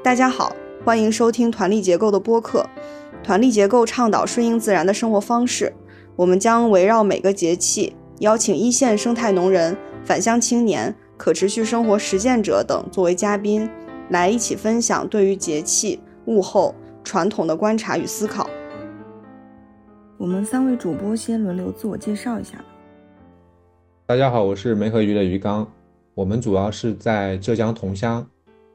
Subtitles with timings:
[0.00, 0.54] 大家好，
[0.84, 2.64] 欢迎收听团力结构的播客。
[3.20, 5.74] 团力结构倡导顺应自然的生活方式，
[6.14, 13.68] 我们将围绕每个节气，邀请一线生态农人、返乡青年、可持续生活实践者等作为嘉宾，
[14.10, 16.72] 来一起分享对于节气、物候、
[17.02, 18.48] 传统的观察与思考。
[20.16, 22.64] 我们三位主播先轮流自我介绍一下。
[24.06, 25.66] 大家好，我是梅河鱼的鱼缸，
[26.14, 28.24] 我们主要是在浙江桐乡。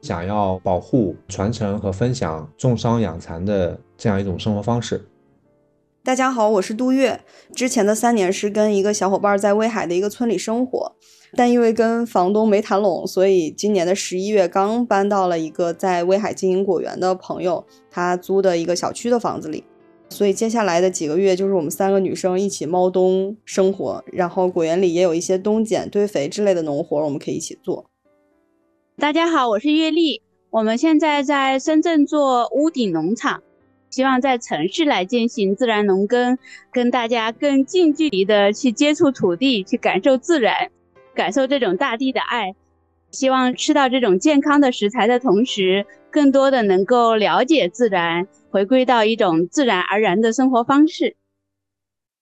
[0.04, 5.02] 想要保护、传承和分享种桑养蚕的这样一种生活方式。
[6.02, 7.22] 大家好，我是杜月。
[7.54, 10.92] 之前的三年是跟一个小伙伴在威海的一个村里生活，
[11.34, 19.64] 但因为跟房东没谈拢，所以今年的十一月刚搬到了一个在威海经营果园的朋友他租的一个小区的房子里。
[20.10, 27.86] 所以接下来的几个月就是我们三个女生一起猫冬生活，然后果园里也有一些冬剪、堆肥之类的农活，我们可以一起做。
[28.96, 30.22] 大家好，我是月丽。
[30.50, 33.42] 我们现在在深圳做屋顶农场，
[33.90, 36.38] 希望在城市来进行自然农耕，
[36.72, 40.70] 跟大家更近距离的去接触土地，去感受自然，
[41.12, 42.54] 感受这种大地的爱。
[43.10, 51.16] 希望吃到这种健康的食材的同时，更多的能够了解自然，回归到一种自然而然的生活方式。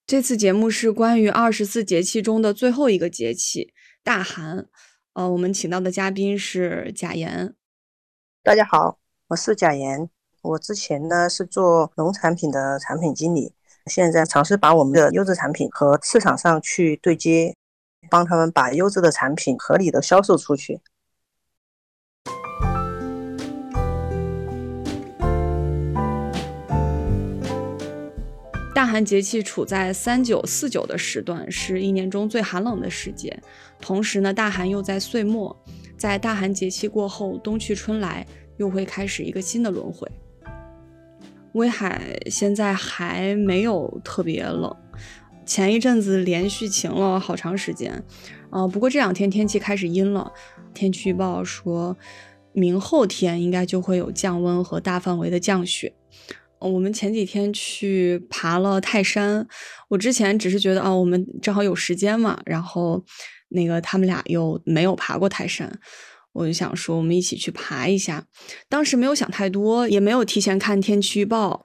[0.07, 4.67] 这次节目是关于二十四节气中的最后一个节气——大寒。
[5.15, 7.55] 呃，我们请到的嘉宾是贾岩。
[8.43, 10.09] 大家好，我是贾岩。
[10.41, 13.53] 我之前呢是做农产品的产品经理，
[13.89, 17.55] 现在尝试把我们的优质产品和市场上去对接，
[18.09, 20.81] 帮他们把优质的产品合理的销售出去。
[28.83, 33.41] 大寒节气处在三九四九的时段，是一年中最寒冷的时节。
[33.81, 35.57] 同时呢，大寒又在岁末，
[35.97, 40.11] 在大寒节气过后，冬去春来，又会开始一个新的轮回。
[41.53, 44.75] 威海现在还没有特别冷，
[45.47, 48.03] 前一阵子连续晴了好长时间，
[48.51, 50.33] 啊，不过这两天天气开始阴了。
[50.75, 51.97] 天气预报说，
[52.53, 55.95] 明后天应该就会有降温和大范围的降雪。
[56.69, 59.47] 我们前几天去爬了泰山，
[59.89, 63.05] 我之前只是觉得啊，我们正好有时间嘛，然后
[63.49, 65.81] 那个他们俩又没有爬过泰山，
[66.33, 68.25] 我就想说我们一起去爬一下。
[68.69, 71.65] 当时没有想太多，也没有提前看天气预报，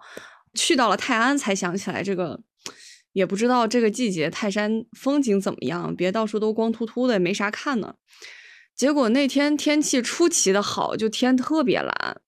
[0.53, 2.41] 去到了泰安才想起来这个，
[3.13, 7.96] 也不知道这个季节泰山风景怎么样，别到处都光秃秃的，也没啥看呢。
[8.75, 12.22] 结果那天天气出奇的好，就天特别蓝。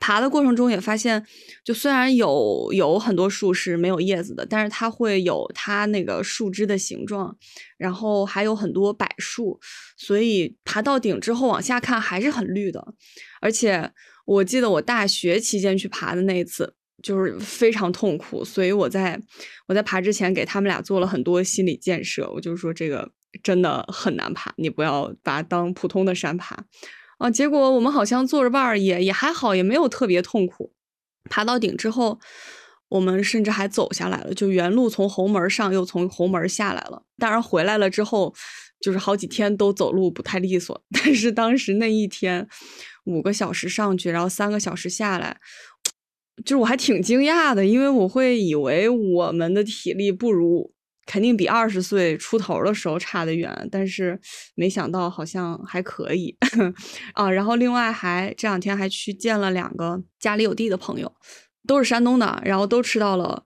[0.00, 1.24] 爬的过程中也发现，
[1.62, 7.36] 就虽然有有很多树是没有叶子的，但是它会有它那个树枝的形状，
[7.76, 9.60] 然后还有很多柏树，
[9.96, 12.94] 所以爬到顶之后往下看还是很绿的。
[13.40, 13.92] 而且
[14.24, 19.20] 我记得我大学期间去爬的那一次就是非常痛苦，所以我在
[19.68, 23.10] 我在爬之前给他们俩做了很多心理建设，我就说这个
[23.42, 26.64] 真的很难爬，你不要把它当普通的山爬。
[27.20, 30.72] 啊，结果我们好像坐着伴儿也也还好，也没有特别痛苦。
[31.28, 32.18] 爬到顶之后，
[32.88, 37.02] 我们甚至还走下来了，就原路从红门上，又从红门下来了。
[37.18, 38.34] 当然回来了之后，
[38.80, 40.82] 就是好几天都走路不太利索。
[40.90, 42.48] 但是当时那一天
[43.04, 45.36] 五个小时上去，然后三个小时下来，
[46.42, 50.72] 就是我还挺惊讶的，因为我会以为我们的体力不如。
[51.10, 54.16] 肯定比二十岁出头的时候差得远，但是
[54.54, 56.36] 没想到好像还可以
[57.14, 57.28] 啊。
[57.28, 61.12] 然后另外还这两天还去见了两个家里有地的朋友，
[61.66, 63.44] 都是山东的，然后都吃到了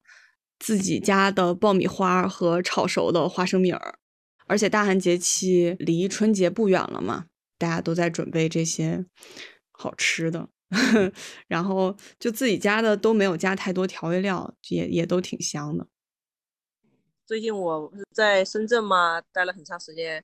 [0.58, 3.98] 自己家的爆米花和炒熟的花生米儿。
[4.46, 7.25] 而且大寒节气离春节不远了嘛，
[7.56, 9.06] 大家都在准备这些
[9.72, 10.50] 好吃的，
[11.48, 15.86] 然后就自己家的都没有加太多调味料，也也都挺香的。
[17.26, 20.22] 最近我不是在深圳嘛，待了很长时间。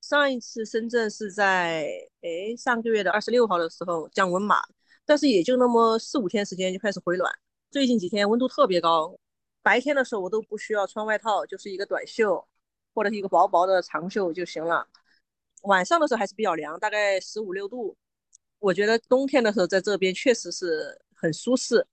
[0.00, 1.88] 上一次深圳是在
[2.22, 4.56] 哎上个月的二十六号的时候降温嘛，
[5.04, 7.32] 但是也就那么四五天时间就开始回暖。
[7.70, 9.16] 最近几天温度特别高，
[9.62, 12.44] 白天的时候我都不需要穿外套，就是一个短袖
[12.94, 14.88] 或者是一个薄薄的长袖就行了。
[15.62, 17.96] 晚上的时候还是比较凉，大概十五六度。
[18.58, 21.86] 我觉得冬天的时候在这边确实是很舒适。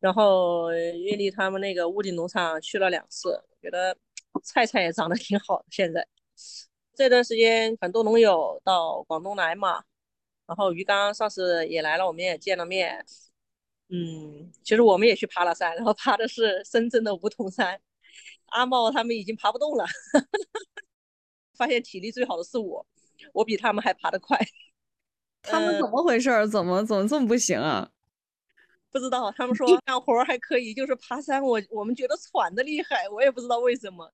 [0.00, 3.40] 然后玉丽他们那个屋顶农场去了两次。
[3.62, 3.96] 觉得
[4.42, 5.64] 菜菜也长得挺好的。
[5.70, 6.06] 现在
[6.94, 9.84] 这段时间很多农友到广东来嘛，
[10.46, 13.04] 然后鱼缸上次也来了，我们也见了面。
[13.90, 17.78] 嗯，其实我们也去爬了山，然后爬的是深圳的梧桐山。
[18.46, 19.84] 阿茂他们已经爬不动了，
[21.54, 22.86] 发现体力最好的是我，
[23.34, 24.38] 我比他们还爬得快。
[25.42, 26.48] 他们怎么回事？
[26.48, 27.90] 怎么怎么这么不行啊？
[28.90, 34.12] 不知道，他们说 干活还可以，就是爬山，我我们觉得喘的厉害，我也不知道为什么。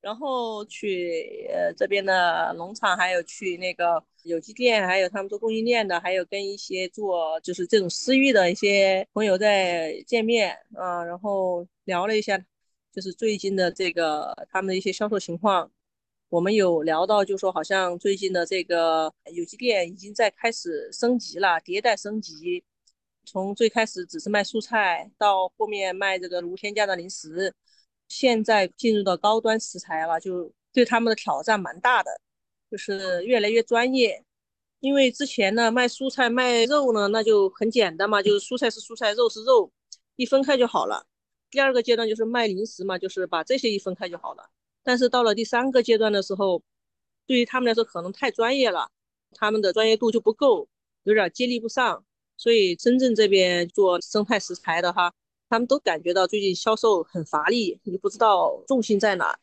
[0.00, 12.38] 然后去呃这边的农场，还有去那个有机店，还有他们做供应链的，还有跟一些做就是这种私域的一些朋友在见面啊，然后聊了一下，
[12.92, 15.70] 就是最近的这个他们的一些销售情况。
[16.30, 22.62] 我们有聊到，就说好像最近的这个有机店已经在开始升级了，迭代升级，
[23.28, 27.52] 从最开始只是卖蔬菜，到后面卖这个无添加的零食。
[28.08, 32.10] 现在进入到高端食材了，就对他们的挑战蛮大的，
[32.70, 34.24] 就是越来越专业。
[34.80, 39.70] 因为之前呢卖蔬菜卖肉呢，那就很简单嘛，就是蔬菜是蔬菜，肉是肉，
[40.16, 41.06] 一分开就好了。
[41.50, 44.48] 第二个阶段就是卖零食嘛，就是把这些一分开就好了。
[44.82, 46.62] 但是到了第三个阶段的时候，
[47.26, 48.90] 对于他们来说可能太专业了，
[49.32, 50.66] 他们的专业度就不够，
[51.02, 52.02] 有点接力不上。
[52.38, 55.12] 所以深圳这边做生态食材的哈。
[55.50, 59.38] 他们都感觉到最近销售很乏力，你不知道重心在哪。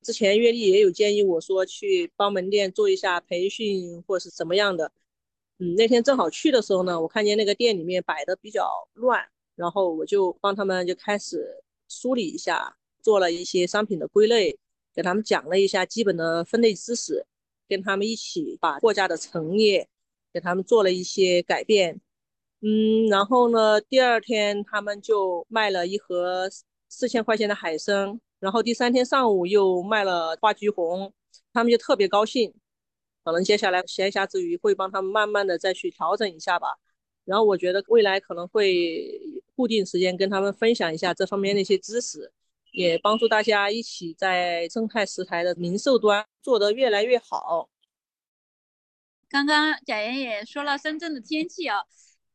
[0.00, 4.90] 之前月丽也有建议我说去帮门店做一下培训或者是怎么样的。
[5.58, 9.22] 嗯，那天正好去的时候呢，我看见那个店里面摆的比较乱，
[9.54, 14.58] 然后我就帮他们就开始梳理一下，做了一些商品的归类，
[14.94, 17.26] 给他们讲了一下基本的分类知识，
[17.68, 19.86] 跟他们一起把货架的陈列
[20.32, 22.00] 给他们做了一些改变。
[22.62, 26.46] 嗯，然后呢，第二天他们就卖了一盒
[26.88, 31.10] 四千块钱的海参，然后第三天上午又卖了花橘红，
[31.54, 32.52] 他们就特别高兴。
[33.24, 36.68] 可能接下来闲暇之余会帮他们慢慢的再去调整一下吧。
[37.24, 39.20] 然后我觉得未来可能会
[39.56, 42.30] 固定时间跟他们分享一下这方面的一些知识，
[42.72, 47.70] 也帮助大家一起在生态食材的零售端做得越来越好。
[49.30, 51.84] 刚刚贾岩也说了深圳的天气啊。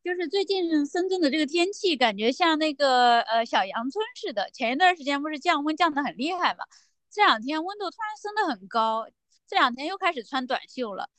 [0.06, 4.48] 就是最近深圳的这个天气，感觉像那个呃小阳春似的。
[4.52, 6.64] 前一段时间不是降温降得很厉害嘛，
[7.10, 9.08] 这两天温度突然升得很高，
[9.48, 11.10] 这两天又开始穿短袖了。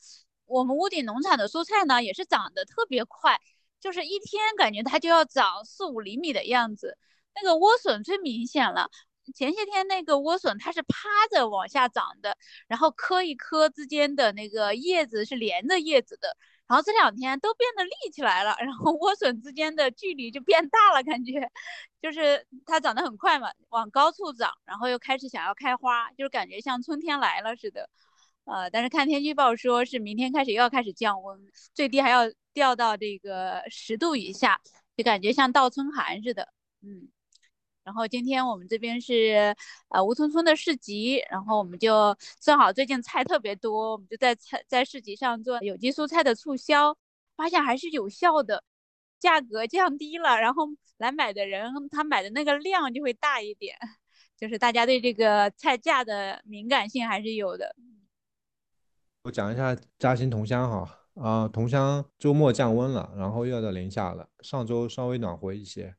[0.46, 3.38] 我们屋顶农场的蔬菜呢，也是长得特别快，
[3.78, 6.96] 就是一天感觉它就要长四五厘米的样子。
[7.34, 8.88] 那个莴笋最明显了，
[9.34, 10.96] 前些天那个莴笋它是趴
[11.30, 16.38] 着往下长的，然后颗一颗之间的那个叶子是连着叶子的。
[16.68, 21.50] 然后这两天都变得立起来了，然后莴笋之间的距离就变大了，感觉
[22.00, 27.88] 就是它长得很快嘛，往高处长，然后又开始想要开花，就是感觉像春天来了似的。
[28.44, 31.38] 呃，但是看天气预报说是明天开始又要开始降温，
[31.74, 32.22] 最低还要
[32.52, 34.60] 掉到这个十度以下，
[34.96, 36.48] 就感觉像倒春寒似的。
[36.82, 37.08] 嗯。
[37.88, 39.56] 然后今天我们这边是
[39.88, 46.94] 呃吴村村的市集，然后我们就正好最近菜特别多，我们就在菜在市集上做有机蔬菜的促销，
[47.34, 48.62] 发现还是有效的，
[49.18, 50.68] 价格降低了，然后
[50.98, 53.74] 来买的人他买的那个量就会大一点，
[54.36, 57.74] 就是大家对这个菜价的敏感性还是有的。
[59.22, 65.96] 我讲一下嘉兴桐乡哈啊，桐乡周末降温了，然后又要到零下了，上周稍微暖和一些。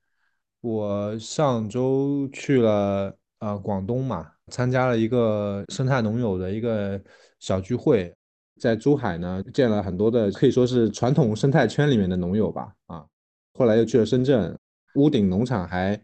[0.62, 7.00] 我上周去了啊广东嘛，参加了一个生态农友的一个
[7.40, 8.14] 小聚会，
[8.60, 13.06] 在珠海呢见了很多的可以说是传统生态圈里面的农友吧啊，
[13.54, 14.54] 后来又去了深圳
[14.96, 15.98] 屋顶农场，还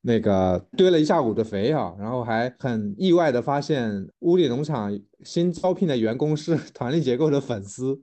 [0.00, 4.90] 那个堆了一下午的肥啊，然后还很意外的发现屋顶农场
[5.22, 8.02] 新招聘的员工是 团力结构的粉丝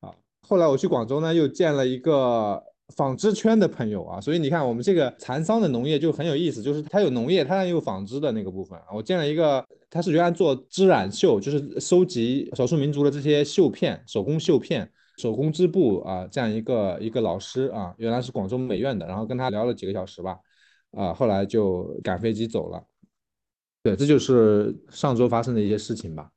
[0.00, 2.62] 啊，后来我去广州呢又见了一个。
[2.94, 8.86] 纺织圈的朋友啊，所以你看我们这个蚕桑的农业就很有意思，就是它有农业，它也有纺织的那个部分啊。
[8.94, 14.88] 我见了一个，他是原来做织染绣，就是收集少数民族的这些绣片、手工绣片、
[15.18, 20.38] 手工织布啊，这样一个一个老师啊，原来是广州美院的，然后跟他聊了几个小时吧，
[20.92, 22.84] 啊，后来就赶飞机走了。
[23.82, 26.30] 对，这就是上周发生的一些事情吧。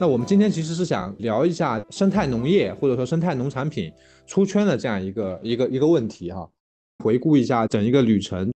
[0.00, 3.92] 那我们今天其实是想聊一下生态农业或者说生态农产品
[4.28, 6.48] 出圈的这样一个一个一个问题哈，
[7.02, 8.52] 回顾一下整一个旅程。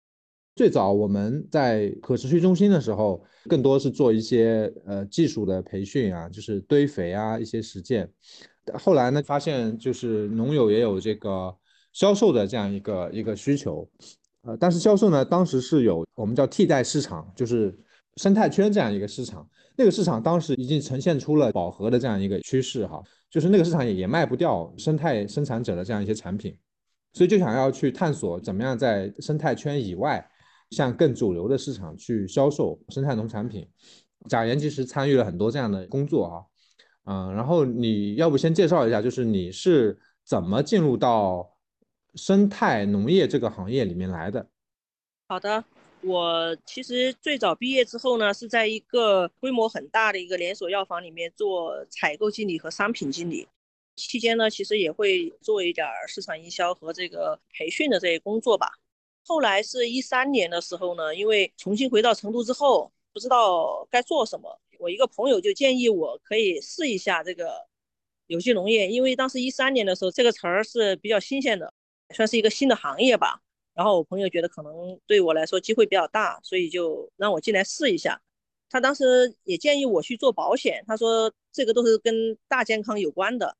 [0.55, 8.07] 最早我们在可持续中心的时候，更多是做一些呃技术的培训啊，就是堆肥啊一些实践。
[8.75, 11.57] 后来呢，发现就是农友也有这个
[11.95, 13.89] 销售的这样一个一个需求，
[14.43, 17.75] 呃，但是销售呢，当时是有我们叫替代市场，就是
[18.17, 19.49] 生态圈这样一个市场。
[19.81, 26.55] 那个市场当时已经呈现出了饱和的这样一个趋势哈，就是那个市场也也卖不掉生态生产者的这样一些产品，
[27.15, 30.23] 所以就想要去探索怎么样在生态圈以外，
[30.73, 33.67] 向更主流的市场去销售生态农产品。
[34.29, 36.45] 贾岩其实参与了很多这样的工作啊，
[37.07, 41.57] 嗯，然后你要不先介绍一下，就是你是怎么进入到
[42.17, 44.47] 生态农业这个行业里面来的？
[45.27, 45.65] 好的，
[46.03, 53.47] 我其实最早毕业之后呢，是在一个规模很大的一个连锁药房里面做采购经理和商品经理，
[53.97, 58.73] 期间呢，其实也会做一点市场营销和这个培训的这些工作吧。
[59.27, 62.91] 后来是一三年的时候呢，因为重新回到成都之后。
[63.13, 67.67] 不知道该做什么，我一个朋友就建议我可以试一下这个
[68.29, 71.75] 有机农业，因为当时一三年的时候这个词儿是比较新鲜的，
[72.15, 73.43] 算是一个新的行业吧。
[73.81, 78.21] 然后我朋友觉得可能对我来说机会比较大，所以就让我进来试一下。
[78.69, 83.57] 他当时也建议我去做保险，他说这个都是跟大健康有关的。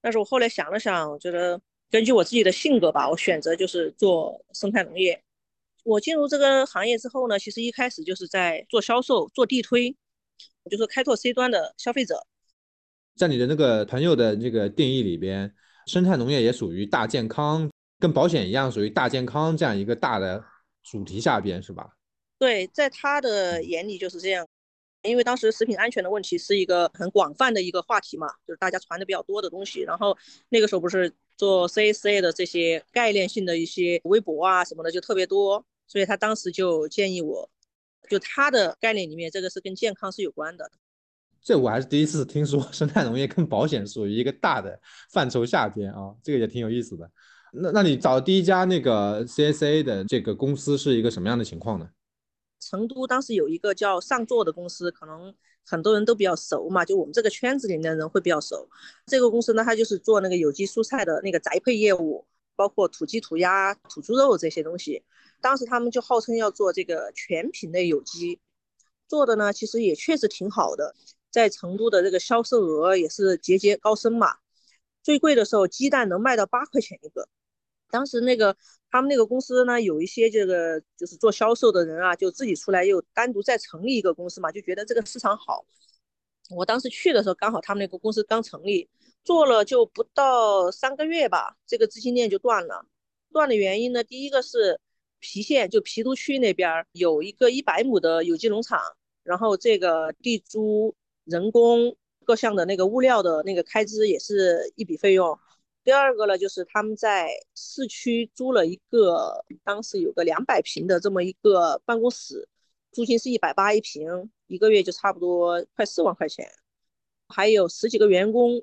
[0.00, 1.60] 但是我后来想了想，觉得
[1.90, 5.22] 根据我自己的性格吧，我选择就是做生态农业。
[5.84, 9.94] 我进入这个行业之后呢，其实一开始就是在做销售、做地推，
[10.70, 12.26] 就是开拓 C 端的消费者。
[13.16, 20.44] 在你的那个朋友的这个定义里边，生态农业也属于大健康，跟保险一样，属于大健康这样一个大的
[20.82, 21.90] 主题下边，是吧？
[22.38, 24.46] 对，在他的眼里就是这样，
[25.02, 29.80] 因为当时食品安全的问题是一个很广泛的一个话题嘛，就是大家传的比较多的东西。
[29.80, 30.16] 然后
[30.48, 35.64] 那个时候不是做 CACA 的这些概念性的一些微博啊什么的就特别多。
[35.90, 37.50] 所以他当时就建议我，
[38.10, 40.70] 就他的概念里面，这个是跟健康是有关的。
[41.40, 44.78] 这我还是第一次听说生态农业跟保险属于一个大的
[45.10, 47.10] 范畴下边啊，这个也挺有意思的。
[47.52, 51.88] 那那你找第一家那个 CSA 的这个公司是一个什么样的情况呢？
[52.60, 55.32] 成都当时有一个叫上座的公司，可能
[55.64, 58.68] 很多人都比较熟嘛，就我们这个圈子里面的人会比较熟。
[59.06, 62.26] 这个公司呢，它就是做那个有机蔬菜的那个宅配业务，
[62.56, 65.02] 包括土鸡、土鸭、土猪肉这些东西。
[65.40, 68.40] 当时他们就号称要做这个全品类有机，
[69.06, 70.96] 做的呢其实也确实挺好的，
[71.30, 74.38] 在成都的这个销售额也是节节高升嘛。
[75.04, 77.28] 最贵的时候鸡蛋能卖到八块钱一个。
[77.90, 78.56] 当时那个
[78.90, 85.64] 他们那个公司呢，有一些这个就是做销售的人啊，就自己出来又单独再成立一个公司嘛，就觉得这个市场好。
[86.50, 88.88] 我当时去的时候刚好他们那个公司刚成立，
[89.24, 92.86] 做了就不到三个月吧，这个资金链就断了。
[93.32, 94.80] 断的原因呢，第一个是。
[95.20, 98.80] 郫县就郫都区那边有一个一百亩的有机农场，
[99.24, 105.36] 然后这个地租、人工各项的那个物料的那个开支也是一笔费用。
[105.88, 112.46] 第二个呢，就是他们在市区租了一个，当时有个两百平的这么一个办公室，
[112.92, 116.46] 租金是一百八一平，一个月就差不多快四万块钱，
[117.28, 118.62] 还有十几个员工，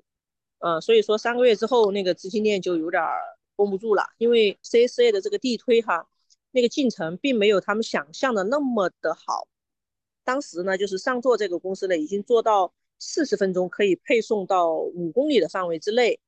[0.59, 3.01] 嗯，所以说三个月之后那个资金链就有点
[3.55, 6.07] 绷不住了，因为 CSA 的这个地推哈。
[6.51, 9.47] 那个进程并没有他们想象的那么的好。
[10.23, 16.19] 当时呢，就是上座这个公司呢，已经做到四十分钟可以配送到五公里的范围之内，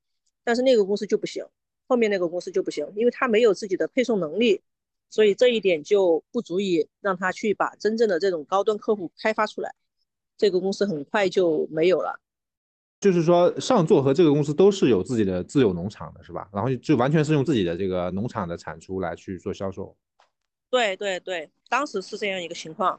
[0.48, 1.46] 但是那个公司就不行，
[1.89, 4.62] 后面那个公司就不行，因为他没有自己的配送能力，
[5.10, 9.75] 所以这一点就不足以让他去把真正的这种高端客户开发出来。
[10.38, 12.22] 这个公司很快就没有了。
[13.01, 16.48] 就是说，上座和这个公司都是有自己的自有农场的，是吧？
[16.54, 19.94] 然后就完全是用自己的这个农场的产出来去做销售。
[20.70, 22.98] 对对对，当时是这样一个情况。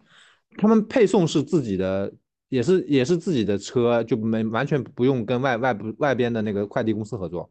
[0.59, 2.13] 他们配送是自己的，
[2.49, 7.51] 也是也是自己的车，就没完全不用跟外外部外边的那个快递公司合作。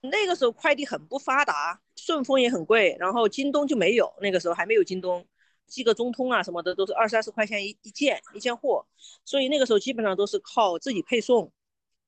[0.00, 5.26] 那个时候快递很不发达，顺丰也很贵，然后京东就没有，那个时候还没有京东，
[5.66, 8.86] 寄个中通啊什么的都是二三十块钱一一件一件货，
[9.24, 11.52] 所以那个时候基本上都是靠自己配送。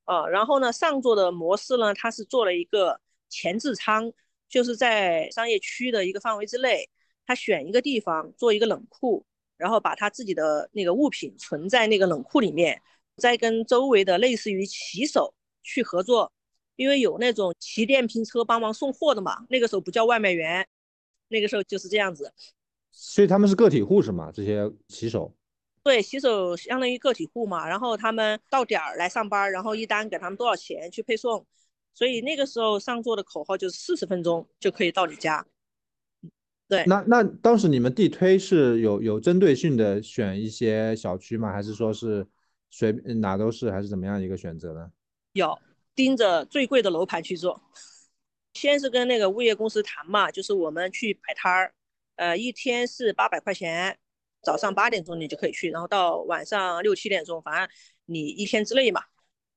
[0.04, 4.12] 啊，然后呢，上座的模式呢，它是做了一个前置仓，
[4.48, 6.88] 就是在商业区的一个范围之内。
[7.24, 9.24] 他选一个地方做一个冷库，
[9.62, 12.82] 然后把他自己的那个物品存在那个冷库里面，
[13.16, 16.32] 再跟周围的类似于骑手去合作，
[16.74, 19.46] 因为有那种骑电瓶车帮忙送货的嘛。
[19.48, 20.66] 那个时候不叫外卖员，
[21.28, 22.34] 那个时候就是这样子。
[22.90, 24.32] 所以他们是个体户是吗？
[24.34, 25.32] 这些骑手？
[25.84, 27.68] 对，骑手相当于个体户嘛。
[27.68, 31.46] 然后他们到点儿来上班，然后一单给他们多少钱去配送。
[31.94, 35.46] 所以那个时候上座的口号就是四十分钟就可以到你家。
[36.72, 41.52] 对，那那当时你们地推是有有针对性的选一些小区吗？
[41.52, 42.26] 还是说是
[42.70, 44.90] 随哪都是，还是怎么样一个选择呢？
[45.34, 45.58] 有
[45.94, 47.60] 盯着最贵的楼盘去做，
[48.54, 51.74] 先是跟那个物业公司谈嘛，就是我们去摆摊儿，
[52.16, 53.98] 呃，一天是八百块钱，
[54.42, 57.68] 早上八点钟你就可以去，然后到晚上六七点钟，反正
[58.06, 59.02] 你一天之内嘛，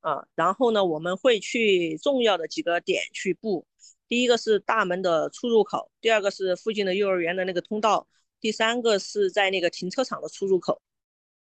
[0.00, 3.66] 啊，然后呢，我们会去重要的几个点去布。
[4.08, 8.06] 第一个是大门的出入口，第二个是附近的幼儿园的那个通道，
[8.40, 10.80] 第三个是在那个停车场的出入口，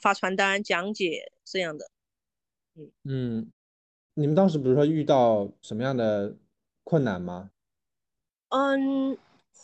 [0.00, 1.90] 发传单讲解这样的。
[2.76, 3.52] 嗯嗯，
[4.14, 6.34] 你们当时比如说遇到什么样的
[6.82, 7.50] 困难吗？
[8.48, 9.16] 嗯，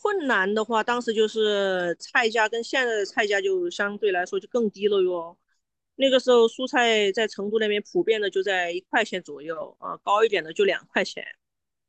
[0.03, 5.37] 困难的话，当时就是菜价跟现在的菜价就相对来说就更低了哟。
[5.97, 11.25] 那个时候蔬菜在成都那边普遍的就在一块钱左右啊，高一点的就两块钱。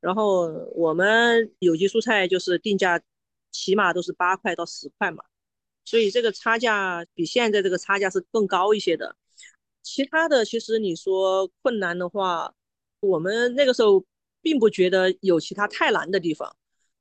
[0.01, 3.01] 然后我们有机蔬菜就是定价，
[3.51, 5.24] 起码都是八块到十块嘛，
[5.86, 9.15] 所以这个差价比现在这个差价是更高一些的。
[9.84, 12.53] 其他的其实你说困难的话，
[13.00, 14.03] 我们那个时候
[14.41, 16.55] 并不觉得有其他太难的地方，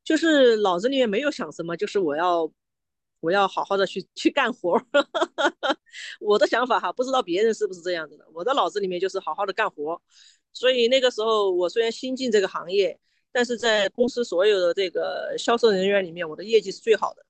[0.04, 2.50] 就是脑子里面没有想什么，就是我要
[3.20, 4.80] 我要好好的去去干活。
[6.20, 10.00] 我的想法哈，不知道别人是不是这样子的，我的脑子里面就是好好的干活。
[10.52, 12.98] 所以那个时候，我虽然新进这个行业，
[13.32, 17.24] 但是在公司所有的这个销售人员里面，我的业绩是最好的。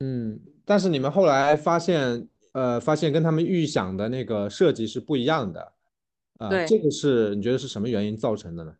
[0.00, 5.72] 嗯，但是你们后来发现，呃，发现跟他们预想的那个设计是不一样的，
[6.38, 8.76] 啊，对，这个是你觉得是什么原因造成的呢？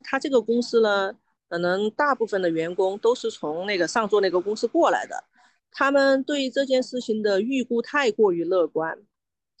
[0.00, 1.16] 他这个公司呢，
[1.48, 5.24] 可能大部分的员工都是从那个上座那个公司过来的，
[5.70, 8.98] 他们对这件事情的预估太过于乐观。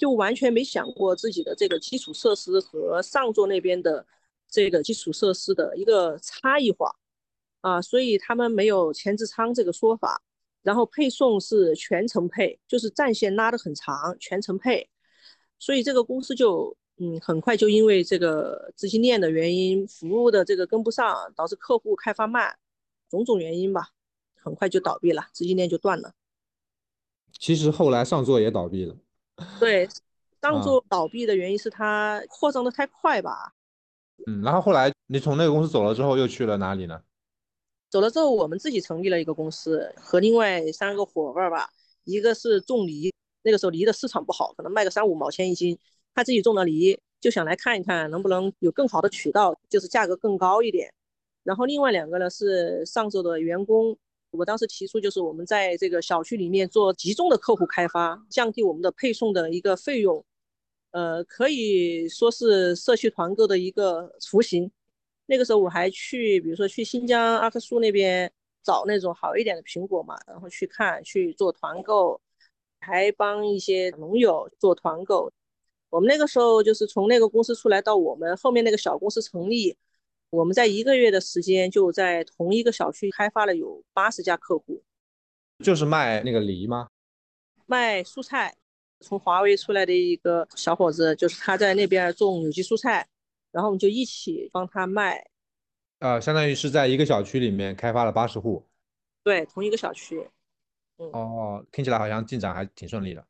[0.02, 4.04] 就完全没想过自己的这个基础设施和上座那边的
[4.50, 6.92] 这个基础设施的一个差异化
[7.60, 10.20] 啊，所以他们没有前置仓这个说法，
[10.62, 14.90] 然后配送是全程配，就是战线拉得很长，全程配，
[15.60, 22.58] 所以这个公司就嗯很快就因为这个资金链的原因，服务的这个跟不上，导致客户开发慢，
[23.08, 23.90] 种种原因吧，
[24.34, 26.14] 很快就倒闭了，资金链就断了。
[27.38, 28.96] 其实后来上座也倒闭了。
[29.60, 29.88] 对，
[30.40, 33.52] 当做倒闭的原因是它扩张的太快吧。
[34.26, 37.02] 嗯，然后后来你从那个公司走了之后，又去了哪里呢？
[37.90, 41.68] 走了之后，我们自己成立了一个公司，和另外三个伙伴吧，
[42.04, 45.78] 一个是种梨，那个时候梨的市场不好，可能卖个三五毛钱一斤，
[46.14, 50.92] 他自己种的梨，就想来看一看能不能有更好的渠道，就是价格更高一点。
[51.42, 53.96] 然后另外两个呢是上周的员工。
[54.32, 60.24] 我当时提出，就是我们在这个小区里面做集中的客户开发，降低我们的配送的一个费用，
[60.90, 64.70] 呃，可以说是社区团购的一个雏形。
[65.26, 72.20] 那个时候我还去，比如说去新疆阿克苏那边找那种好一点的苹果嘛，然后去看去做团购，
[72.80, 75.30] 还帮一些农友做团购。
[75.90, 79.76] 我们那个时候就是从那个公司出来到我们后面那个小公司成立。
[80.32, 84.82] 我们在一个月的时间，就在同一个小区开发了有八十家客户，
[85.62, 86.88] 就是卖那个梨吗？
[87.66, 88.56] 卖蔬菜，
[89.00, 93.06] 从华为出来的一个小伙子，就是他在那边种有机蔬菜，
[93.50, 95.22] 然后我们就一起帮他卖。
[95.98, 98.66] 呃，相当于是在一个小区里面开发了八十户。
[99.22, 100.26] 对，同一个小区。
[100.96, 101.10] 嗯。
[101.12, 103.22] 哦，听起来好像进展还挺顺利的。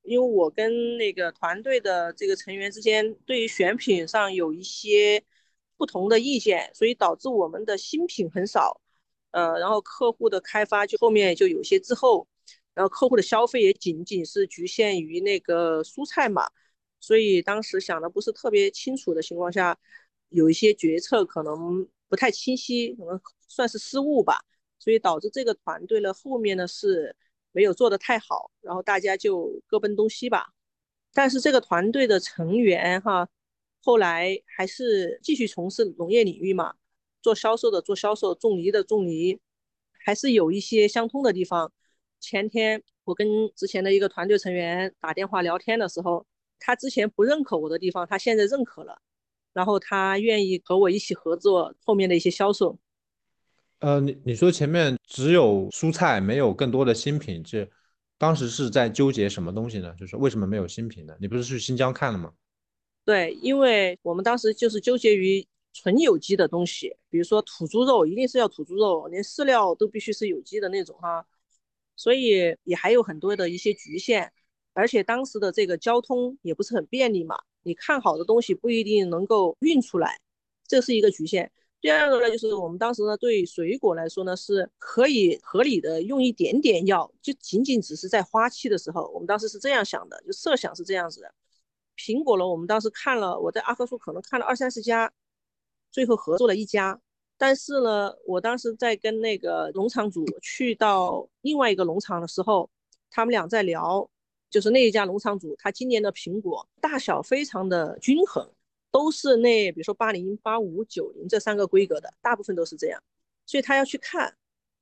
[0.00, 5.22] 因为我跟那个团队的这个成员之间，对于选品上有一些。
[5.76, 8.80] 不同的意见，所以导致我们的新品很少，
[9.32, 12.26] 呃，然后客户的开发就后面就有些滞后，
[12.74, 16.48] 然后客户的消费也仅仅是局限于那个蔬菜嘛，
[17.00, 19.76] 所以当时想的不是特别清楚的情况下，
[20.28, 24.40] 有一些决策可能不太清晰，可能算是失误吧，
[24.78, 27.14] 所以导致这个团队呢后面呢是
[27.52, 30.52] 没有做的太好，然后大家就各奔东西吧，
[31.12, 33.28] 但是这个团队的成员哈。
[33.84, 36.74] 后来还是继续从事农业领域嘛，
[37.20, 39.38] 做销售的做销售，种梨的种梨，
[39.92, 41.70] 还是有一些相通的地方。
[42.18, 46.24] 前天我跟之前的一个团队成员打电话聊天的时候，
[46.58, 49.02] 他之前不认可我的地方，他现在认可了，
[49.52, 52.78] 然后他愿意和我一起合作后面的一些销售。
[53.80, 57.68] 呃，你你说前面只有蔬菜，没有更多的新品，这
[58.16, 59.94] 当时是在纠结什么东西呢？
[60.00, 61.14] 就是为什么没有新品呢？
[61.20, 62.32] 你不是去新疆看了吗？
[63.04, 71.26] 对，因为我们当时就是纠结于纯有机的东西，比如说土猪肉，一定是要土猪肉，连饲料都必须是有机的那种哈，
[71.96, 74.32] 所以也还有很多的一些局限，
[74.72, 80.18] 而且当时的这个交通也不是很便利嘛，你看好的东西不一定能够运出来，
[80.66, 81.52] 这是一个局限。
[81.82, 91.34] 第二个呢，就是我们当时呢对水果来说呢是可以合理的用一点点药，就仅仅只是在花期的时候，我们当时是这样想的，就设想是这样子的。
[91.96, 95.12] 苹果呢，我们当时看了，我在阿克苏可能看了二三十家，
[95.90, 97.00] 最后合作了一家。
[97.36, 102.70] 但是呢，我当时在跟那个农场主去到另外一个农场的时候，
[103.10, 104.08] 他们俩在聊，
[104.50, 108.48] 就是那一家农场主他今年的苹果大小非常的均衡，
[108.92, 113.02] 都是那比如说八零、八五、九零这三个规格的，大部分都是这样。
[113.46, 114.36] 所以他要去看，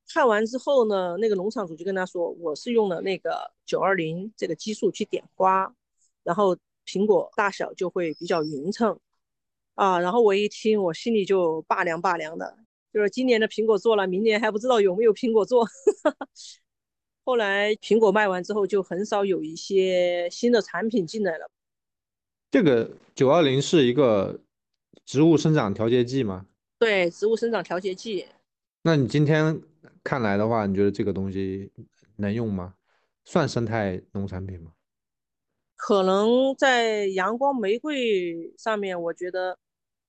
[0.06, 5.74] 看完之后呢，那个农场主就跟他说，我是用了那个九二零这个激素去点花，
[6.22, 6.54] 然后
[6.86, 8.98] 苹果大小就会比较匀称
[9.74, 9.98] 啊。
[9.98, 12.58] 然后我一听，我心里就拔凉拔凉的，
[12.92, 15.66] 就是今年的苹果做了，明年还不知道有没有苹果做。
[17.24, 21.48] 后来苹果卖完之后，就很少有一些新的产品进来了。
[22.50, 24.40] 这个九二零是一个
[25.06, 26.46] 植物生长调节剂吗？
[26.78, 28.26] 对，植物生长调节剂。
[28.82, 29.62] 那你今天
[30.02, 31.70] 看来的话，你觉得这个东西
[32.16, 32.74] 能用吗？
[33.24, 34.72] 算生态农产品吗？
[35.84, 39.58] 可能在阳光玫瑰上面，我觉得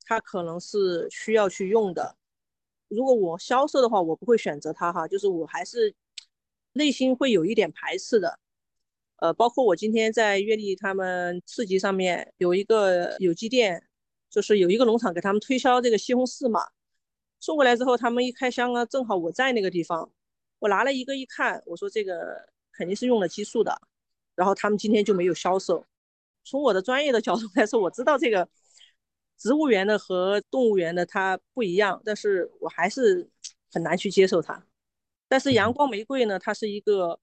[0.06, 2.16] 它可能是需要去用的。
[2.90, 5.96] 如果我销售的话，我不会选择它哈，就是我还是。
[6.76, 8.40] 内心会有一点排斥的，
[9.18, 13.88] 呃，包括我今天在月丽他们市集上面有一个有机店，
[14.28, 16.72] 就是有一个农场给他们推销这个西红柿嘛，
[17.40, 20.12] 送过来之后，他们一开箱啊，正好我在那个地方，
[20.58, 23.80] 我拿了一个一看，我说这个肯定是用了激素的，
[24.36, 25.86] 然后他们今天就没有销售。
[26.44, 28.48] 从我的专业的角度来说，我知道这个
[29.38, 33.30] 植物园的和动物园的它不一样，但是我还是
[33.72, 34.66] 很难去接受它。
[35.28, 37.20] 但是阳光玫瑰呢，它是一个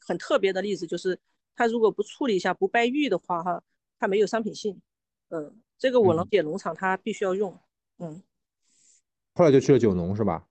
[0.00, 1.18] 很特别的例子，就是
[1.54, 3.62] 它如果不处理一下、不败玉的话，哈，
[3.98, 4.80] 它没有商品性。
[5.28, 7.58] 嗯，这个我能解农场它必须要用。
[7.98, 8.22] 嗯，
[9.34, 10.48] 后来就去了九农是吧？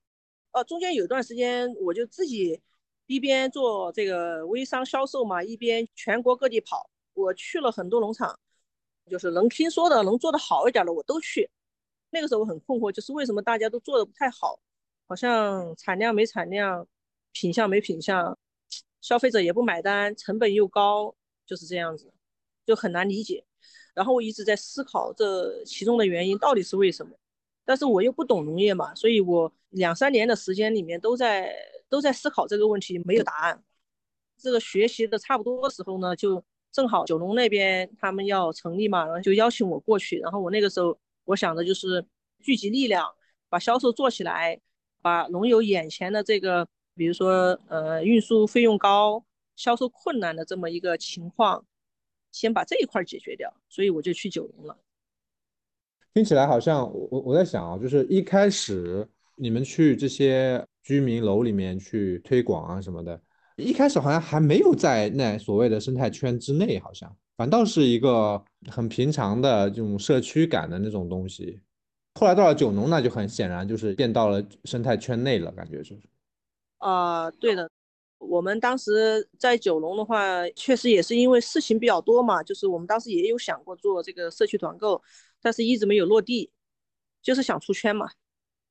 [0.52, 2.62] 呃，中间有一段时间我就自己
[3.08, 6.90] 一边做这个微商销售嘛，一边全国各地跑。
[7.14, 8.38] 我去了很多农场，
[9.10, 11.50] 就是能听说的、能做的好一点的我都去。
[12.10, 14.60] 那个时候我很困惑，就是为什么大家都做的不太好？
[15.08, 16.88] 好像产量没产量，
[17.32, 18.38] 品相没品相，
[19.02, 21.16] 消费者也不买单，成本又高，
[21.46, 22.12] 就是这样子，
[22.66, 23.46] 就很难理解。
[23.94, 27.16] 然后我一直在思考这其中的原因到底是为什么，
[27.64, 31.56] 但是我又不懂农业嘛，所以我两三年的时间里面都在
[31.90, 33.64] 都在思考这个问题，没有答案。
[34.38, 40.20] 这个学习的差不多的时候呢，就正好九龙那边他们要成立嘛，然后就邀请我过去。
[40.20, 42.06] 然后我那个时候我想的就是
[42.40, 43.08] 聚集力量，
[43.50, 44.60] 把销售做起来。
[45.02, 49.24] 把农友眼前的这个，比如说呃运输费用高、
[49.56, 51.64] 销售困难的这么一个情况，
[52.32, 54.76] 先把这一块解决掉，所以我就去九龙了。
[56.16, 63.20] 听起来好像我我在想啊，就是一开始你们去这些居民楼里面去推广啊什么的，
[63.58, 71.60] 一开始好像还没有在那所谓的生态圈之内，好像反倒是一个很平常的这种社区感的那种东西。
[72.14, 76.04] 后来到了九农，那就很显然就是变到了生态圈内了，感觉就是。
[76.78, 77.68] 啊，对的，
[78.20, 85.02] 我们当时在九龙的话，确实也是因为事情比较多嘛，就是我们当时也有想过做这个社区团购，
[85.42, 86.52] 但是一直没有落地，
[87.24, 88.08] 就是想出圈嘛。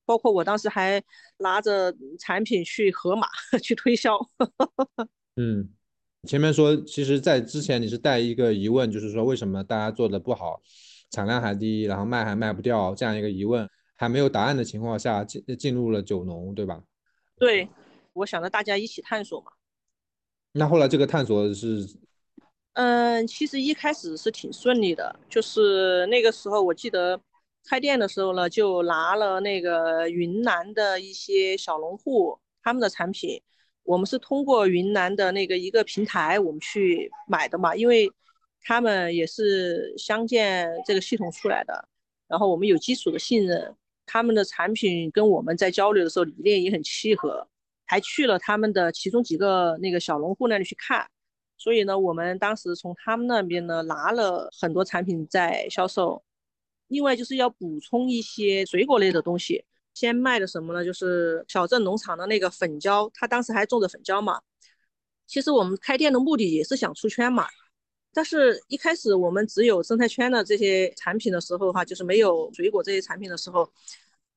[0.05, 1.03] 包括我当时还
[1.39, 3.27] 拿着产品去盒马
[3.63, 4.19] 去推销。
[5.37, 5.69] 嗯，
[6.29, 10.61] 前面说，其实，在之前你是带一个疑问，就是说为什么大家做的不好？
[11.11, 16.83] 产量还低，然后卖还卖不掉，这样一个疑问还没有答案的情况下进进入了酒农，对吧？
[17.39, 17.69] 对，
[18.13, 19.53] 我想着大家一起探索嘛。
[20.53, 21.87] 那后来这个探索是，
[22.73, 27.21] 嗯，其实一开始是挺顺利的，就是那个时候我记得
[27.65, 33.43] 开店的时候呢，就拿了那个云南的一些小农户他们的产品，
[33.83, 38.11] 我们是通过云南的那个一个平台我们去买的嘛，因为。
[38.67, 41.87] 他们也是相见这个系统出来的，
[42.27, 47.47] 然后我们有基础的信任，他们的产品跟我们在交流的时候理念也很契合，
[47.85, 51.07] 还去了他们的其中几个那个小农户那里去看，
[51.59, 56.25] 所以呢，我们当时从他们那边呢拿了很多产品在销售，
[56.89, 60.85] 另外就是要补充一些水果类的东西，先卖的什么呢？
[60.85, 64.41] 就是小镇农场的那个粉椒，他当时还种着粉椒嘛，
[65.27, 67.47] 其实我们开店的目的也是想出圈嘛。
[68.13, 73.69] 但是，一开始我们只有生态圈的这些产品的时候，哈，就是没有水果这些产品的时候，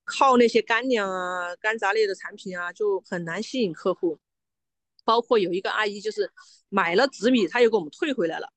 [0.04, 4.18] 靠那些干粮啊、干杂类的产品啊，就很难吸引客户。
[5.06, 6.28] 包括有一个阿姨，就是
[6.70, 8.52] 买了紫米，她又给我们退回来了。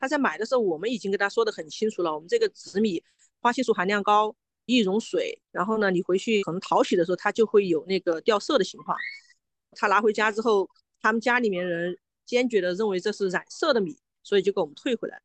[0.00, 3.00] 她在买的时候，我们已经跟她说的很清楚了，我们这个紫米
[3.44, 8.98] 花青素含量高，易溶水，然后呢，你回去可能淘洗的时候，它就会有那个掉色的情况。
[9.72, 10.68] 他拿回家之后，
[11.00, 13.96] 他们家里面人坚决的认为这是染色的米。
[14.26, 15.20] 所以就给我们退回来。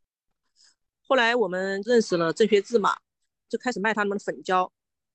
[1.08, 2.98] 后来我们认识了郑学志嘛，
[3.48, 4.70] 就开始卖他们的粉胶。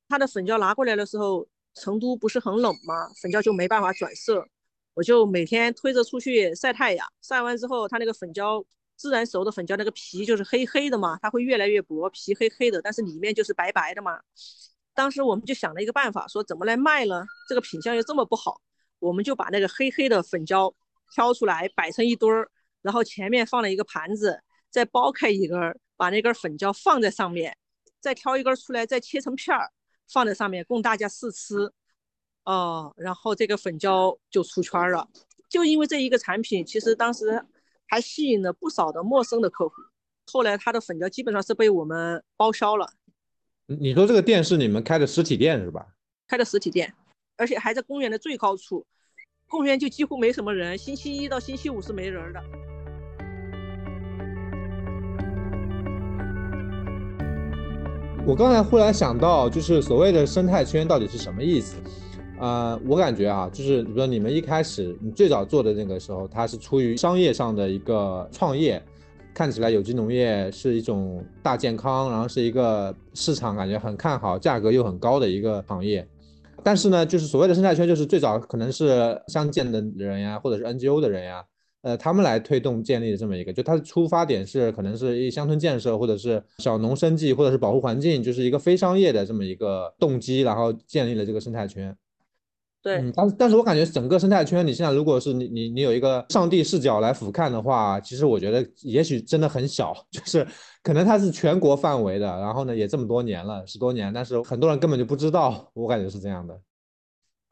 [0.09, 3.11] 他的粉胶拿过来的时候，成都不是很冷吗？
[3.21, 4.49] 粉胶就没办法转色。
[4.95, 8.65] 我就每天推着出去晒太阳，晒完之后，他那个粉胶
[9.05, 14.19] 自然熟的粉胶那个皮就是黑黑的嘛，它会越来越薄，皮黑黑的，但是里面就是白白的嘛。
[14.95, 17.23] 当时我们就想了一个办法，说怎么来卖呢？
[17.47, 18.59] 这个品相又这么不好，
[19.01, 20.75] 我们就把那个黑黑的粉胶
[21.13, 22.49] 挑出来摆成一堆儿，
[22.81, 24.41] 然后前面放了一个盘子，
[24.71, 27.55] 再剥开一根，把那根粉胶放在上面，
[28.01, 29.71] 再挑一根出来，再切成片儿
[30.11, 31.71] 放在上面供大家试吃。
[32.45, 35.07] 哦，然后这个粉胶就出圈了，
[35.51, 37.45] 就因为这一个产品，其实当时
[37.89, 39.75] 还吸引了不少的陌生的客户。
[40.33, 42.89] 后来他的粉条基本上是被我们包销了。
[43.67, 45.87] 你说这个店是你们开的实体店是吧？
[46.27, 46.93] 开的实体店，
[47.37, 48.87] 而且还在公园的最高处，
[49.49, 52.43] 公园就几乎没什么人，星期一到星期五是没人的。
[58.27, 61.77] 我刚才忽然想到，就是所谓的生态圈到底是什么意思？
[62.45, 68.83] 呃，我感觉啊，就是比如说你们一开始你最早做的那个时候，它是出于商业上的一个创业。
[69.33, 76.07] 看起来有机农业是一种大健康，然后是一个市场感觉很看好、价格又很高的一个行业。
[76.63, 81.43] 但是呢，就是所谓的生态圈，就是最早可能是乡建的人呀，或者是 NGO 的人呀，
[81.81, 91.97] 呃，他们来推动建立的这么一个，就它的出发点是可能是一乡村建设，或者是小农生计，或者是保护环境，就是一个非商业的这么一个动机，然后建立了这个生态圈。
[92.85, 100.47] 对，但是但是我感觉整个生态圈，你现在如果是你你你有一个上帝视角来俯瞰的话，其实我觉得也许真的很小， 就是
[100.83, 106.61] 可能它是全国范围的，然后呢也这么多年了，十多年，但是很多人根本就不知道，我感觉是这样的。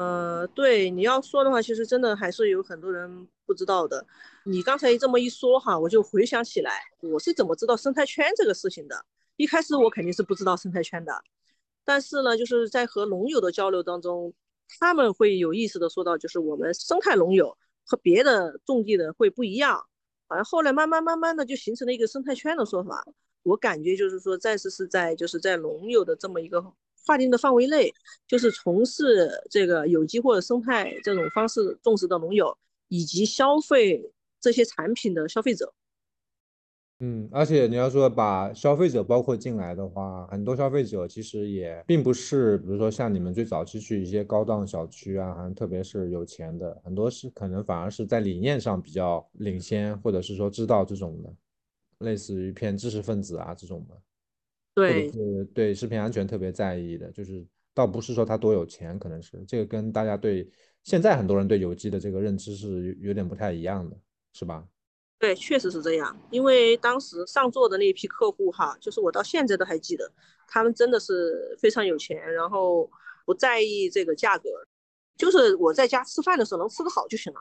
[0.00, 4.04] 呃，对，你要说的话，其实真的还是有很多人不知道的。
[4.44, 9.02] 你刚才这么一说哈，我就回想起来，我是怎么知道生态圈这个事情的？
[9.38, 11.22] 一开始我肯定是不知道生态圈的，
[11.86, 14.30] 但是呢，就是在和农友的交流当中。
[14.80, 19.84] 他们会有意识的说到，就是我们生态农友和别的种地的会不一样，
[20.28, 23.04] 好像后来慢慢慢慢的就形成了一个生态圈的说法。
[23.42, 26.64] 我感觉就是说，暂时是在就是在农友的这么一个
[27.04, 27.92] 划定的范围内，
[28.26, 32.56] 就是从事这个有机或者生态这种方式种植的农友，
[32.88, 35.74] 以及消费这些产品的消费者。
[37.04, 51.34] 嗯，而且你要说把消费者包括进来的话，很多消费者其实也并不是，比如说像你们最早期去一些高档小区啊，还特别是有钱的，很多是可能反而是在理念上比较领先，或者是说知道这种的，
[52.06, 54.00] 类似于偏知识分子啊这种的，
[54.72, 60.48] 对，是对食品安全特别在意的，就是倒不是说他多有钱，可能是这个跟大家对
[60.84, 63.96] 现在很多人对有机的这个认知是有点不太一样的，
[64.34, 64.64] 是吧？
[65.22, 66.20] 对，确实是这样。
[66.32, 70.10] 因为当时上座的那一批客户哈，就是我到现在都还记得，
[70.48, 72.90] 他们真的是非常有钱，然后
[73.24, 74.50] 不在意这个价格，
[75.16, 77.40] 就是我在家吃饭的时候能吃得好就行了。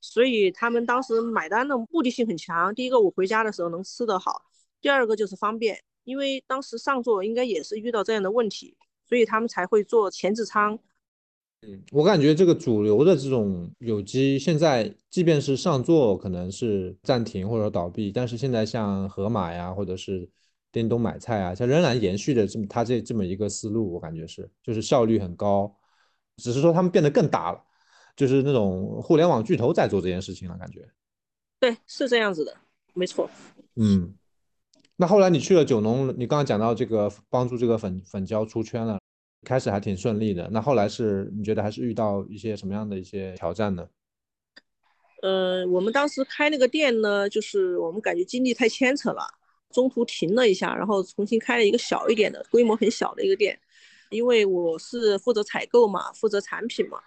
[0.00, 2.74] 所以他们当时买单的目的性很强。
[2.74, 4.32] 第一个，我回家的时候能吃得好；
[4.80, 10.78] 第二个就是方便，因为当时上座应该也是遇到这样的问题，所以他们才会做前置仓。
[11.66, 20.28] 嗯，我感觉这个主流的这种有机，现在即便是上座可能是暂停或者倒闭，但是现在像盒马呀，或者是
[20.70, 25.74] 叮咚买菜啊，它仍然延续的这么它这这么一个思路，我感觉是就是效率很高，
[26.36, 27.62] 只是说他们变得更大了，
[28.16, 30.86] 就是那种互联网巨头在做这件事情了，感觉。
[31.60, 32.54] 对，是这样子的，
[32.92, 33.30] 没错。
[33.76, 34.12] 嗯，
[34.96, 38.98] 那后来你去了九农，你刚刚讲到这个帮助这个粉粉胶出圈了。
[39.44, 43.86] 开始还挺顺利的，那后来是你觉得还是遇到一些什么样的一些挑战呢？
[45.22, 49.22] 呃，我们当时开那个店呢，就是我们感觉经历太牵扯了，
[49.70, 53.58] 中途停了一下，然后重新开了一个小一点的、规模很小的一个店。
[54.10, 56.98] 因为我是负责采购嘛，负责产品嘛，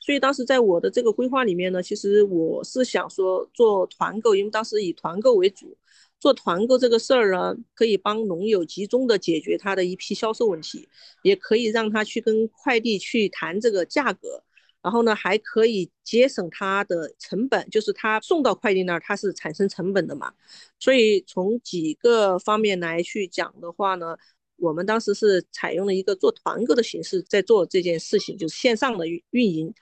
[0.00, 5.76] 所以当时在我的这个规划里面呢，其实我是想说做团购，因为当时以团购为主。
[6.18, 10.88] 做团购这个事儿呢，可以帮农友集中的解决他的一批销售问题，
[11.22, 14.42] 也可以让他去跟快递去谈这个价格，
[14.82, 20.32] 然后呢，还可以节省他的成本，就是他送到快递那儿，他是产生成本的嘛。
[20.80, 24.16] 所以从几个方面来去讲的话呢，
[24.56, 29.72] 我们当时是采用了一个做团购的形式在做这件事情，就是线上的运营。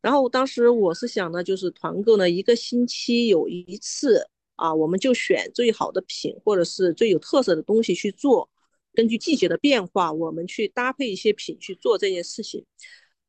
[0.00, 4.24] 然后当时我是想呢，就是团购呢，一个星期有一次。
[4.60, 8.46] 啊，我们就选最好的品或者是最有特色的东西去做，
[8.92, 12.66] 根据季节的变化，我们去搭配一些品去做这件事情。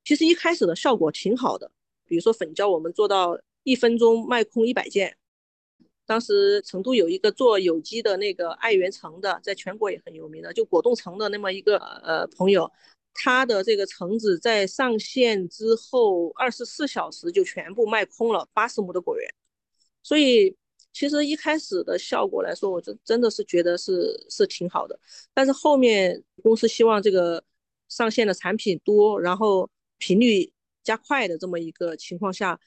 [0.03, 1.71] 其实一开始的效果挺好的，
[2.05, 5.15] 比如说粉胶，我们做到一分钟卖空一百件。
[6.05, 12.69] 当时成都有一个做有机的那个爱媛橙的，在全国也很有名的，就果冻橙的那么一个呃朋友，
[13.13, 19.33] 他的这个橙子在上线之后二十四小时就全部卖空了八十亩的果园，
[20.03, 20.57] 所以。
[20.93, 24.99] 其实一开始的效果来说，我真真的是觉得是是挺好的。
[25.33, 27.43] 但是后面公司希望这个
[27.89, 30.51] 上线的产品多，然后频率
[30.83, 32.59] 加快的这么一个情况下，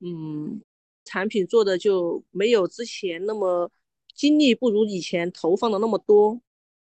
[0.00, 0.60] 嗯，
[1.04, 3.70] 产品做的就没有之前那么
[4.14, 6.40] 精力不如以前投放的那么多，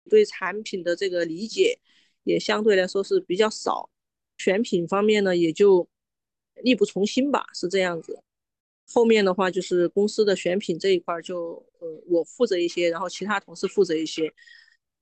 [0.08, 1.78] 对产品的这个理解
[2.24, 3.90] 也相对来说是比较少，
[4.38, 5.88] 选品方面呢也就
[6.62, 8.22] 力不从心吧，是这样子。
[8.92, 14.32] 后面的话就是公司的选品这一块就，呃，我负责一些，然后其他同事负责一些。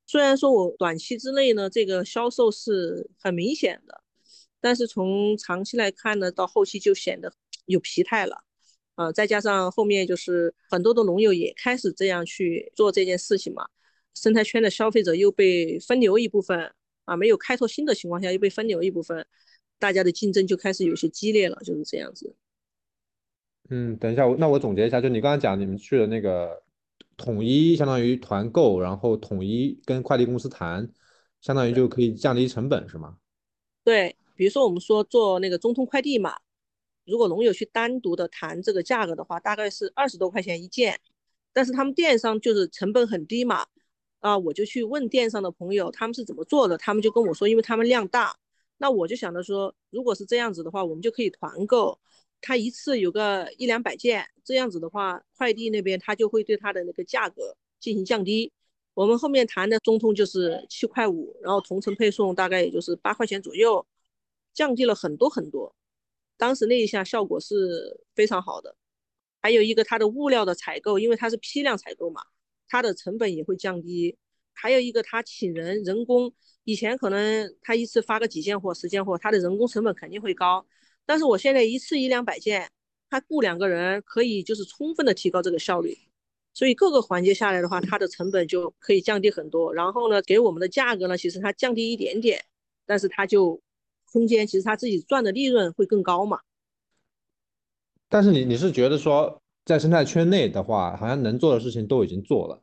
[0.06, 4.02] 虽然说我短期之内呢，这个销售是很明显的，
[4.60, 7.32] 但是从长期来看呢，到后期就显得
[7.66, 8.44] 有疲态了。
[8.96, 13.66] 呃，再加上后面就是很多的农友也开始这样去做这件事情嘛，
[14.14, 16.72] 生态圈的消费者又被分流一部分
[17.04, 19.24] 啊，没有开拓新的情况下又被分流一部分，
[19.78, 22.34] 大家的竞争就开始有些激烈了，就是这样子。
[23.70, 26.62] 嗯，等一下，我那我总结一下，就你刚才讲，你们去的那个
[27.18, 30.88] 统一，相当于团购，然后统一跟快递公司谈，
[31.42, 33.18] 相当于就可以降低成本，是吗？
[33.84, 36.34] 对，比如说我们说做那个中通快递嘛，
[37.04, 40.98] 如果农友去单独的谈这个价格的话，大概是二十多块钱一件，
[41.52, 43.66] 但是他们电商就是成本很低嘛，
[44.20, 48.34] 啊，我就去问电商的朋友他们是怎么做的，他们就跟我说，因为他们量大，
[48.78, 51.98] 那我就想着说，如果是这样子的话，我们就可以团购。
[52.40, 58.52] 他一次有个一两百件，这样子的话，快递那边他就会对他的那个价格进行降低。
[58.94, 63.86] 我们后面谈的中通就是七块五，然后同城配送大概也就是八块钱左右，
[64.52, 65.74] 降低了很多很多。
[66.36, 68.76] 当时那一下效果是非常好的。
[69.40, 72.22] 还有一个它的物料的采购，因为它是批量采购嘛，
[72.68, 74.16] 它的成本也会降低。
[74.52, 80.66] 还有一个他请人人工，以前可能他一次发个几件货、十件货，他的人工成本肯定会高。
[81.08, 82.68] 但是我现在一次一两百件，
[83.08, 85.96] 他雇两个人可以就是充分的提高这个效率，
[86.52, 89.72] 所以各个环节下来的话，它的成本就可以降低很多。
[89.72, 92.44] 然后呢，给我们的价格呢，其实它降低一点点，
[92.84, 93.58] 但是它就
[94.04, 96.40] 空间其实他自己赚的利润会更高嘛。
[98.10, 102.62] 但是你你是觉得说在生态圈内的话，好像能做的事情都已经做了，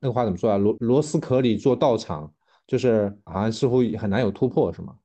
[0.00, 0.56] 那个话怎么说啊？
[0.56, 2.34] 螺螺丝壳里做道场，
[2.66, 4.96] 就是好像似乎很难有突破，是吗？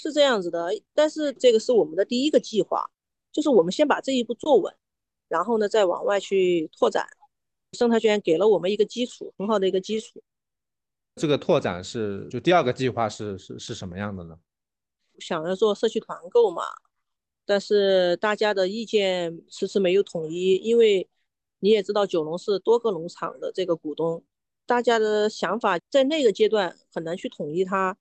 [0.00, 2.88] 是这样子的，但是这个是我们的第一个计划，
[3.32, 4.72] 就是我们先把这一步做稳，
[5.26, 7.04] 然后呢再往外去拓展。
[7.72, 10.22] 生态圈给了我们一个基础，很好的一个基础。
[11.16, 14.38] 这个拓展是就第二个计划是是是什么样的呢？
[15.18, 16.62] 想要做社区团购嘛，
[17.44, 21.08] 但是大家的意见迟迟没有统一，因为
[21.58, 24.24] 你也知道九龙是多个农场的这个股东，
[24.64, 27.98] 大家的想法在那个阶段很难去统一它。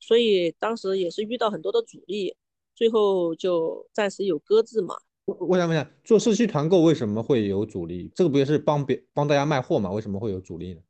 [0.00, 2.34] 所以当时也是遇到很多的阻力，
[2.74, 4.96] 最后就暂时有搁置嘛。
[5.26, 8.10] 我我想问一下，做社区团购为什么会有阻力？
[8.16, 9.92] 这个不也是帮别帮大家卖货嘛？
[9.92, 10.80] 为什么会有阻力呢？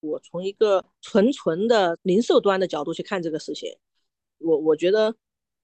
[0.00, 3.76] 我从一个纯纯的零售端的角度去看这个事情，
[4.38, 5.14] 我我觉得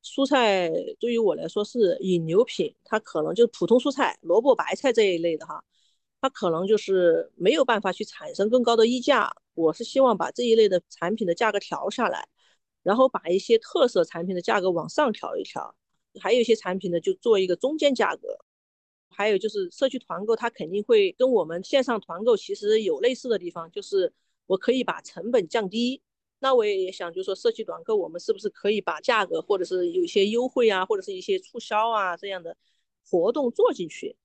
[0.04, 5.64] 蔬菜对于我来说是引流品，它可能就普通蔬菜、萝卜、白菜这一类的哈，
[6.20, 9.32] 它可能就是没有办法去产生更高的溢价。
[9.54, 12.28] 我是希望把这一类的产品的价格调下来。
[12.84, 15.74] 然后把一些特色产品的价格往上调一调，
[16.20, 18.38] 还有一些产品呢就做一个中间价格。
[19.08, 24.12] 还有就是社区团购，它肯定会跟我们线上团购其实有类似的地方，就是
[24.46, 26.02] 我可以把成本降低。
[26.40, 32.56] 那我也想就是说，社区团购我们是不是可以把价格或者是有一些优惠啊，或者是一些促销啊这样的
[33.08, 34.16] 活动做进去？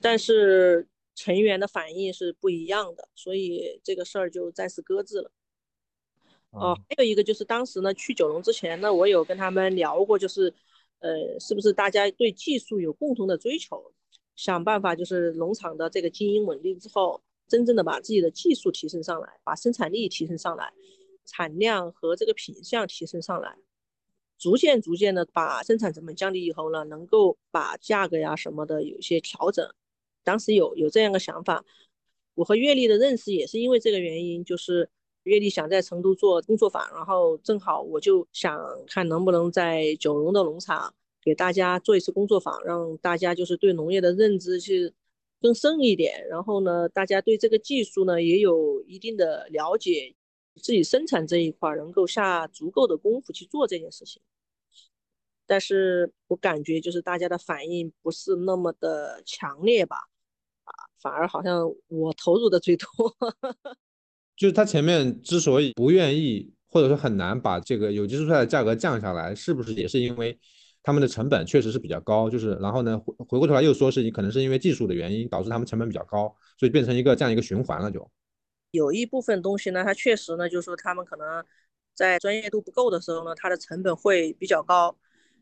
[0.00, 5.30] 但是成员的反应是不一样的，所以这个事儿就暂时搁置了。
[6.50, 10.52] 哦，还有一个就是当时呢，去九龙之前呢，我有跟他们聊过，就是，
[10.98, 13.92] 呃，是不是大家对技术有共同的追求，
[14.34, 20.72] 想办法就是农场的这个经营稳定之后，真正的把自己的技术提升上来，把生产力提升上来，
[21.24, 23.56] 产量和这个品相提升上来，
[24.36, 29.72] 逐渐逐渐的把生产成本降低以后呢，能够把价格呀什么的有一些调整。
[30.24, 31.64] 当时有有这样个想法，
[32.34, 34.90] 我和月丽的认识也是因为这个原因，就是。
[35.30, 44.92] 月底想在成都做工作坊，然后正好我就想看能不能在九龙的农场给大家做一次工作坊，让大家就是对农业的认知去
[45.40, 50.14] 更深一点，然后呢，大家对这个技术呢也有一定的了解，
[50.56, 54.20] 自己生产这一块能够下足够的功夫去做这件事情。
[55.46, 59.96] 但是我感觉就是大家的反应不是那么的强烈吧，
[60.64, 62.88] 啊，反而好像我投入的最多。
[64.40, 70.38] 就是他前面之所以不愿意，或者说很难把这个有机蔬菜的价格降下来，是不是也是因为
[70.82, 78.10] 他们的成本确实是比较高，就是然后呢回回过头来又说是可能是因为技术的原因导致他们成本比较高，所以变成一个这样一个循环了就。
[78.70, 81.44] 有一部分东西呢，它确实呢，就是说他们可能
[81.94, 84.96] 在专业度不够的时候呢，它的成本会比较高。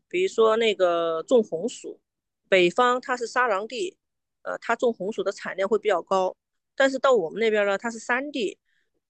[0.09, 2.01] 比如说那个种红薯，
[2.49, 3.95] 北方它是沙瓤地，
[4.41, 6.35] 呃，它种红薯的产量会比较高。
[6.75, 8.57] 但是到我们那边呢，它是山地，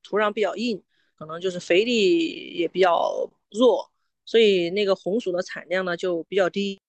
[0.03, 0.81] 土壤比较硬，
[1.15, 3.91] 可能就是肥力也比较弱，
[4.25, 6.79] 所以那个红薯的产量呢就比较低。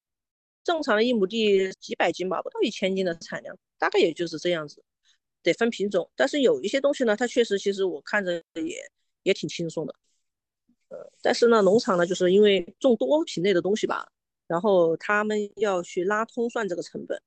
[0.63, 4.85] 正常的一亩地几百斤吧，不到一千斤的产量，大概也就是这样子。
[5.43, 8.79] 得分品种，但是有一些东西呢，它确实其实我看着也
[9.23, 9.95] 也挺轻松的。
[10.89, 14.07] 呃，但是呢，农场呢，就是因为种多品类的东西吧，
[14.47, 17.19] 然后他们要去拉通算这个成本，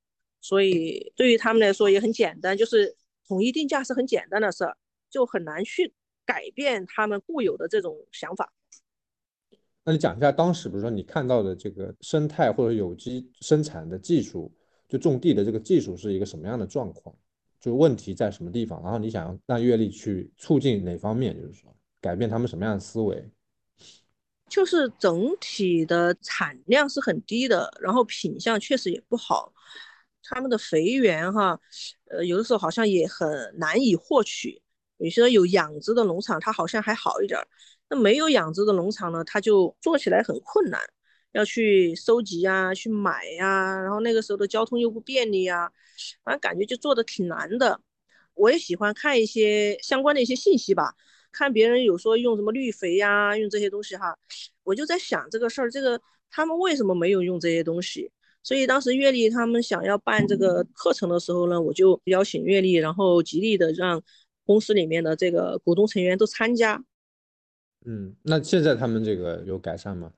[0.42, 2.96] 所以对于他们来说也很简单，就是
[3.28, 4.78] 统一定价是很简单的事儿，
[5.14, 5.94] 就很难去
[6.26, 8.52] 改变他们固有的这种想法。
[9.86, 14.52] 那你讲一下当时，比如说你看到的这个生态或者有机生产的技术，
[14.90, 17.16] 就种地的这个技术是一个什么样的状况？
[17.60, 18.82] 就问题在什么地方？
[18.82, 21.40] 然后你想让阅历去促进哪方面？
[21.40, 23.30] 就是说改变他们什么样的思维？
[24.50, 29.54] 就是整体的产量是很低的，然后品相确实也不好。
[30.22, 31.60] 他们的肥源哈，
[32.06, 34.62] 呃，有的时候好像也很难以获取。
[35.04, 37.46] 有些有养殖的农场，它好像还好一点儿。
[37.90, 40.80] 那没有养殖的农场呢，它就做起来很困难，
[41.34, 45.70] 要去收集呀，去买呀，然后那个时候的交通又不便利呀。
[46.24, 47.82] 反正感觉就做的挺难的，
[48.34, 50.96] 我也喜欢看一些相关的一些信息吧，
[51.34, 54.18] 看别人有说用什么绿肥呀，用这些东西哈，
[54.64, 56.00] 我就在想这个事儿，这个
[56.32, 58.10] 他们为什么没有用这些东西？
[58.42, 64.02] 所以当时月历他们想要办这个课程的时候呢，我就邀请月历，然后极力的让
[64.46, 66.84] 公司里面的这个股东成员都参加。
[67.86, 70.14] 嗯，那现在他们这个有改善吗？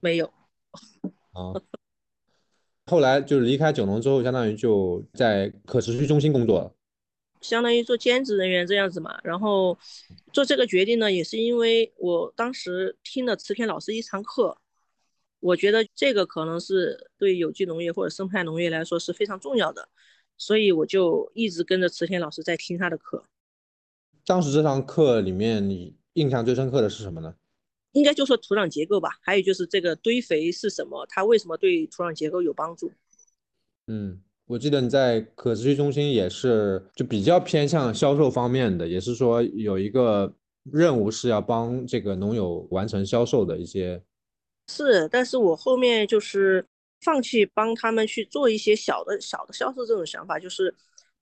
[0.00, 0.32] 没有。
[1.32, 1.52] 啊。
[2.86, 6.74] 后来就是离开九龙之后，相当于就在可持续中心工作了，
[7.40, 9.18] 相当于做兼职人员这样子嘛。
[9.22, 9.78] 然后
[10.32, 14.58] 做这个决定呢，也是因为我当时听了池田老师一堂课，
[15.38, 19.88] 我觉得这个可能是对有机农业或者生态农业来说是非常重要的，
[20.42, 23.22] 所以我就一直跟着池田老师在听他的课。
[24.26, 27.32] 当时这堂课里面，你印象最深刻的是什么呢？
[27.92, 32.90] 应该就说土壤结构吧，还有就是这个堆肥是什么，它为什么对土壤结构有帮助？
[33.86, 40.34] 嗯，我记得你在可持续中心也是就比较偏向销售方面的，也是说有一个
[40.72, 44.02] 任务是要帮这个农友完成销售的一些。
[44.66, 46.66] 是，但是我后面就是
[47.02, 50.74] 放弃帮他们去做一些小的小的销售这种想法，就是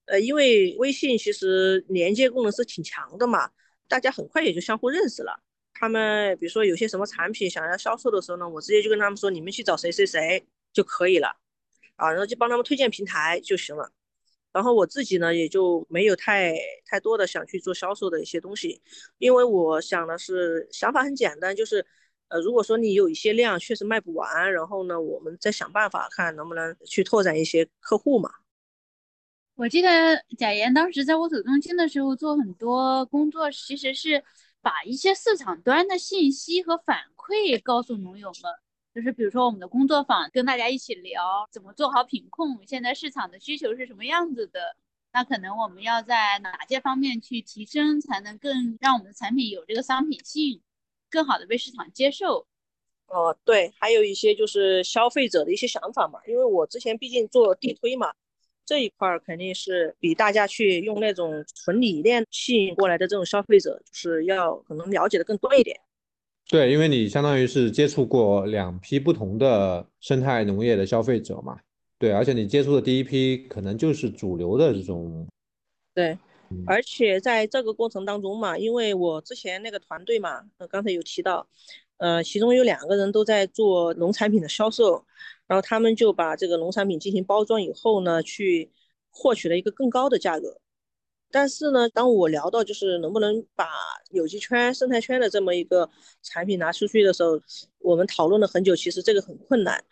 [0.05, 3.49] 呃，因为微信其实连接功能是挺强的嘛，
[3.87, 5.41] 大家很快也就相互认识了。
[5.73, 11.35] 他们比如说有些什么产品想要销售的时候呢，我直接就跟他们说，你们去找谁谁谁就可以了，
[11.95, 13.91] 啊，然后就帮他们推荐平台就行了。
[14.53, 16.53] 然后我自己呢也就没有太
[16.85, 18.81] 太多的想去做销售的一些东西，
[19.17, 21.85] 因为我想的是想法很简单，就是
[22.31, 28.31] 呃如果说你有一些量确实卖不完，然后呢我们再想办法看能不能去拓展一些客户嘛。
[29.55, 29.89] 我记得
[30.37, 34.23] 贾岩当时在我走中心的时候做很多工作，其实是。
[34.63, 38.53] 把一些市场端的信息和反馈告诉农友们，
[38.93, 44.75] 就是比如说我们的工作坊跟大家一起聊怎么做好品控，现在市场的需求是什么样子的，
[45.13, 50.61] 那可能我们要在哪些方面去提升，才能更让我们的产品有这个商品性，
[51.11, 52.47] 更好的被市场接受。
[53.07, 58.11] 哦，对，还有一些就是消费者的一些想法嘛，因为我之前毕竟做地推嘛。
[58.63, 65.77] 这一块儿肯定是比大家去用那种纯理念吸引过来的这种消费者，就是要可能了解的更多一点。
[66.47, 71.59] 对，因为你相当于是接触过两批不同的生态农业的消费者嘛。
[71.97, 75.27] 对，而且你接触的第一批可能就是主流的这种。
[75.93, 76.17] 对，
[76.65, 81.47] 而且在这个过程当中嘛，因为我之前那个团队嘛，刚才有提到，
[81.97, 85.05] 呃，其中有两个人都在做农产品的销售。
[85.47, 88.71] 然后他们就把这个农产品进行包装以后呢，去
[89.09, 90.61] 获取了一个更高的价格。
[91.29, 93.67] 但是呢，当我聊到就是能不能把
[94.11, 95.89] 有机圈、生态圈的这么一个
[96.23, 97.37] 产品拿出去的时候，
[97.79, 98.73] 我们讨论了很久。
[98.73, 99.83] 其实这个很困难，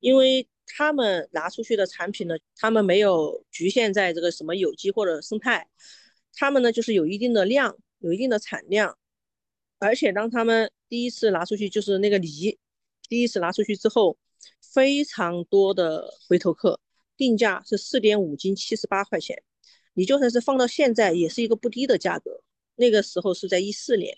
[0.00, 5.66] 因为他们拿出去的产品呢，他们没有局限在这个什么有机或者生态，
[6.36, 8.96] 他们呢就是有一定的量，有一定的产量。
[9.80, 12.56] 而且当他们第一次拿出去，就是那个梨，
[13.08, 14.16] 第一次拿出去之后。
[14.60, 16.78] 非常多的回头客，
[17.16, 19.42] 定价是四点五斤七十八块钱，
[19.94, 22.42] 你就算是放到现在也是一个不低的价格。
[22.76, 24.16] 那个时候是在一四年，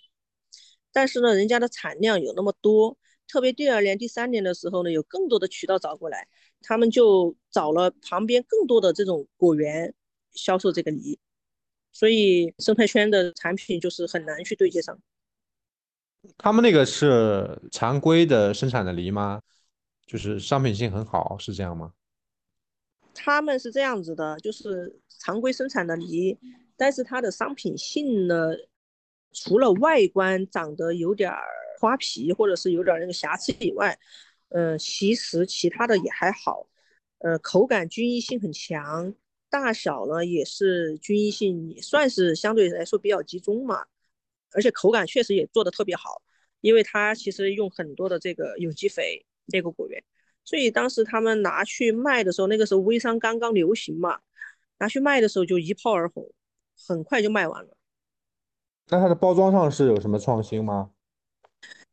[0.93, 2.99] 但是呢，人家的产量有那么多，
[3.29, 6.27] 特别第二年、第三年的时候呢，有更多的渠道找过来，
[6.61, 9.95] 他们就找了旁边更多的这种果园
[10.33, 11.19] 销售这个梨，
[11.99, 14.97] 所以生态圈的产品就是很难去对接上。
[16.37, 19.43] 他们那个是常规的生产的梨吗？
[20.07, 21.93] 就是商品性很好，是这样吗？
[23.13, 26.39] 他们是这样子的，就是常规生产的梨，
[26.77, 28.53] 但是它的商品性呢，
[29.33, 31.43] 除了外观长得有点儿
[31.81, 33.99] 花皮或者是有点那个瑕疵以外，
[34.51, 36.69] 呃，其实其他的也还好，
[37.19, 39.13] 呃，口感均一性很强，
[39.51, 43.87] 大小呢也是均一性也算是相对来说比较集中嘛。
[44.53, 46.23] 而且口感确实也做的特别好，
[46.63, 50.03] 因为它其实用很多的这个有机肥那个果园，
[50.43, 54.21] 所以当时他们拿去卖的时候，那个时候微商刚刚流行嘛，
[54.79, 56.33] 拿去卖的时候就一炮而红，
[56.87, 57.77] 很快就卖完了。
[58.89, 60.93] 那它的包装上是有什么创新吗？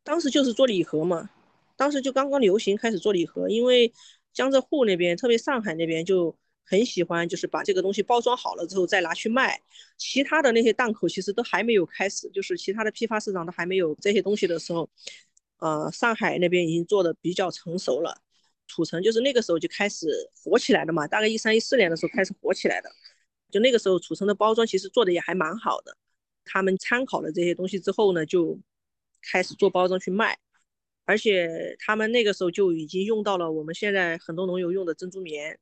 [0.01, 1.29] 当时就是做礼盒嘛，
[1.75, 3.91] 当时就刚刚流行开始做礼盒，因为
[4.31, 6.37] 江浙沪那边，特别上海那边就。
[6.67, 9.61] 很喜欢，就是把这个东西包装好了之后再拿去卖。
[9.97, 14.89] 其他的那些档口其实都还没有开始，就是其他的批发市场都还没有这些东西的时候，
[15.59, 18.19] 呃，上海那边已经做的比较成熟了。
[18.67, 22.89] 土城就是那个时候就开始火起来的嘛，大概一三一四年的时候开始火起来的。
[23.51, 25.95] 就那个时候，土城的包装其实做的也还蛮好的。
[26.43, 28.59] 他们参考了这些东西之后呢，就
[29.21, 30.37] 开始做包装去卖，
[31.05, 35.59] 而且他们那个时候就已经用到了我们现在很多农友用的珍珠棉。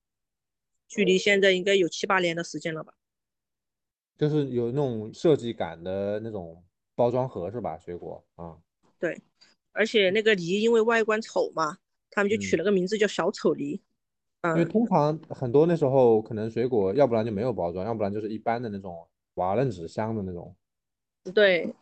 [0.94, 2.94] 距离现在应该有七八年的时间了吧，
[4.16, 6.64] 就是有那种设计感的那种
[6.94, 7.80] 包装盒是吧？
[7.80, 8.56] 水果啊，
[9.00, 9.20] 对，
[9.72, 11.80] 而且那个梨因为外观丑嘛，
[12.12, 13.82] 他们就取了个名字叫小丑梨。
[14.42, 20.56] 嗯，因为通常很多那时候可能水果要不然就没有包装，要不然就是一般的那种瓦楞纸箱的那种。
[21.34, 21.74] 对，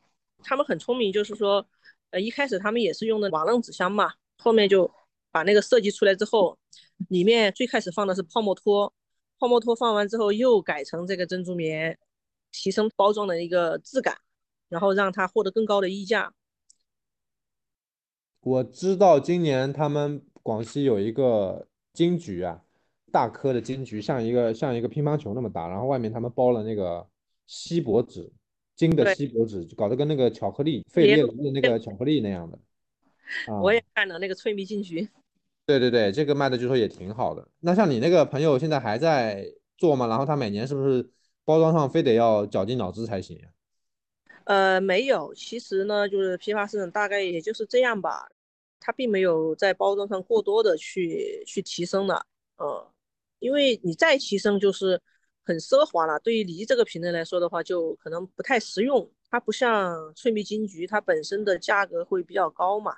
[0.43, 1.68] 他们很聪明，就是说，
[2.12, 4.89] 呃，一开始他们也是用的瓦楞纸箱嘛，后面就
[5.32, 6.57] 把那个设计出来之后，
[7.09, 8.93] 里面最开始放的是泡沫托。
[9.42, 11.98] 泡沫托放完之后，又改成这个珍珠棉，
[12.52, 14.16] 提升包装的一个质感，
[14.70, 16.32] 然后让它获得更高的溢价。
[18.42, 22.62] 我知道今年他们广西有一个金桔啊，
[23.12, 27.08] 大颗的金桔，像一个像一个乒乓球那么大，然后外面他们包了那个
[27.48, 28.32] 锡箔纸，
[28.76, 32.60] 金的锡箔纸，搞得跟那个巧克力费列罗的那个巧克力那样的。
[33.60, 35.10] 我也看了那个脆蜜金桔。
[35.80, 37.47] 对对对，这个卖的据说也挺好的。
[37.61, 39.45] 那像你那个朋友现在还在
[39.78, 40.07] 做吗？
[40.07, 41.09] 然后他每年是不是
[41.45, 43.39] 包装上非得要绞尽脑汁才行？
[44.45, 48.30] 呃，没有，其实呢，就是批发市场大概也就是这样吧，
[48.80, 52.26] 他并没有在包装上过多的去去提升了。
[52.57, 52.91] 呃，
[53.39, 54.99] 因为你再提升就是
[55.45, 56.19] 很奢华了。
[56.19, 59.09] 对于梨这个品类来说的话，就可能不太实用。
[59.30, 62.93] 它不像翠蜜金桔，它本身的价格会比较高嘛。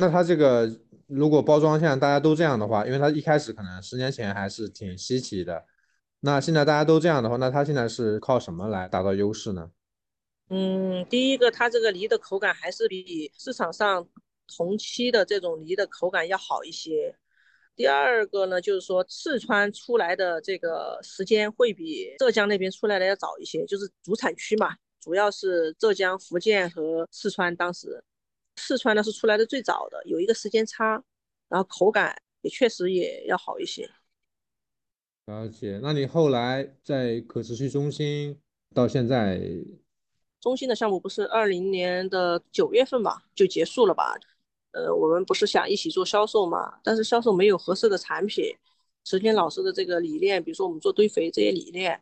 [0.00, 0.66] 那它这个
[1.06, 5.66] 如果包装现在大家都这样的话，因为它一开始可能十年前还是挺稀奇的，
[6.20, 9.70] 那现在大家都这样的话，那它现在是靠什么来达到优势呢？
[10.48, 14.08] 嗯，第一个，它这个梨的口感还是比市场上
[14.56, 17.14] 同期的这种梨的口感要好一些。
[17.76, 28.02] 第二个呢，就是说四川出来的这个时间会比浙江那边出来的要早一些，就是主产区嘛，主要是浙江、福建和四川当时。
[28.60, 31.02] 四川呢是出来的最早的，有一个时间差，
[31.48, 33.90] 然后口感也确实也要好一些。
[35.26, 35.80] 了解。
[35.82, 38.38] 那你后来在可持续中心
[38.74, 39.40] 到现在，
[40.40, 44.14] 中心的项目不是二零年的九月份吧就结束了吧？
[44.72, 48.54] 呃，我们不是想一起做销售嘛，但是销售没有合适的产品，
[49.04, 52.00] 池天老师的这个理念，比如说我们做堆肥这些理念，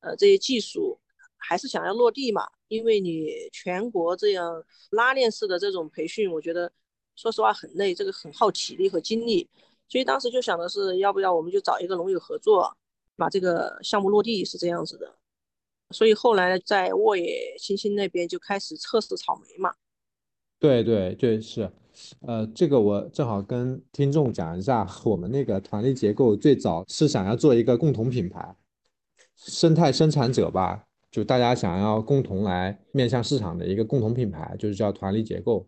[0.00, 0.98] 呃，这些技术。
[1.38, 6.70] 还是想要落地嘛，因为你全国这样拉链式的这种培训，我觉得
[7.14, 9.48] 说实话很累，这个很耗体力和精力，
[9.88, 12.76] 所以当时就想的是，要不要我们就找一个农友合作，
[13.16, 15.14] 把这个项目落地，是这样子的。
[15.90, 19.72] 所以后来在沃野新兴那边就开始测试草莓嘛。
[20.58, 21.70] 对对对，是，
[22.22, 28.56] 呃，这个我正好跟听众讲一下，我们那个团力结构最早是想要做一个共同品牌，
[29.36, 30.85] 生态生产者吧。
[31.16, 35.66] 就大家想要共同来面向市场的一个共同品牌，就是叫团力结构。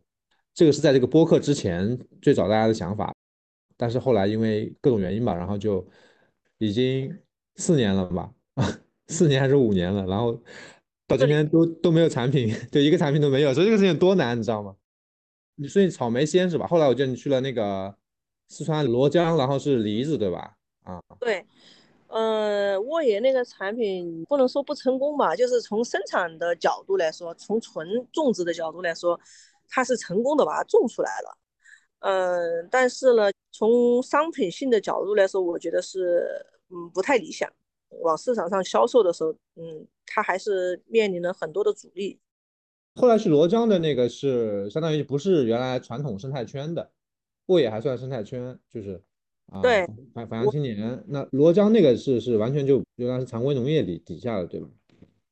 [0.52, 3.14] 这个是在这个播客之前最早大家的想法，
[3.74, 5.82] 但是后来因为各种原因吧，然后就
[6.58, 7.16] 已经
[7.56, 8.30] 四年了吧，
[9.08, 10.38] 四年还是五年了，然后
[11.06, 14.76] 到今天都都没有产品， 就一个产品都没有，所以这个事情多难，你知道吗？
[15.54, 16.66] 你说你草莓先是吧？
[16.66, 17.96] 后来我记得你去了那个
[18.48, 20.54] 四川罗江，然后是梨子对吧？
[20.82, 21.42] 啊，对。
[22.08, 29.18] 呃，沃野那个产品不能说不成功吧，就是从生产的角度来说，从纯种植的角度来说，
[29.68, 31.38] 它是成功的把它种出来了。
[32.00, 36.26] 嗯，但是呢，从商品性的角度来说，我觉得是
[36.70, 37.50] 嗯不太理想。
[38.02, 42.20] 往市场上销售的时候，嗯，它还是面临了很多的阻力。
[42.94, 46.90] 后来去罗江的那个是相当于不是原来传统生态圈的，
[47.46, 49.02] 沃野还算生态圈，就是
[49.50, 51.02] 啊，对，反反阳青年。
[51.08, 54.68] 那罗江那个是是完全就原来是常规农业底底下的，对吧？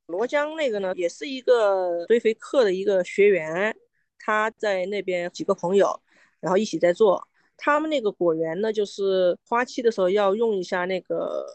[0.07, 3.75] 罗江那个呢，也是一个堆肥课的一个学员，
[4.17, 5.99] 他在那边几个朋友，
[6.39, 7.27] 然后一起在做。
[7.57, 11.45] 他们那个果园呢，就是花期的时候要用一下那个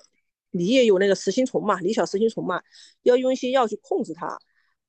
[0.50, 2.60] 梨也有那个实心虫嘛，梨小实心虫嘛，
[3.04, 4.36] 要用一些药去控制它。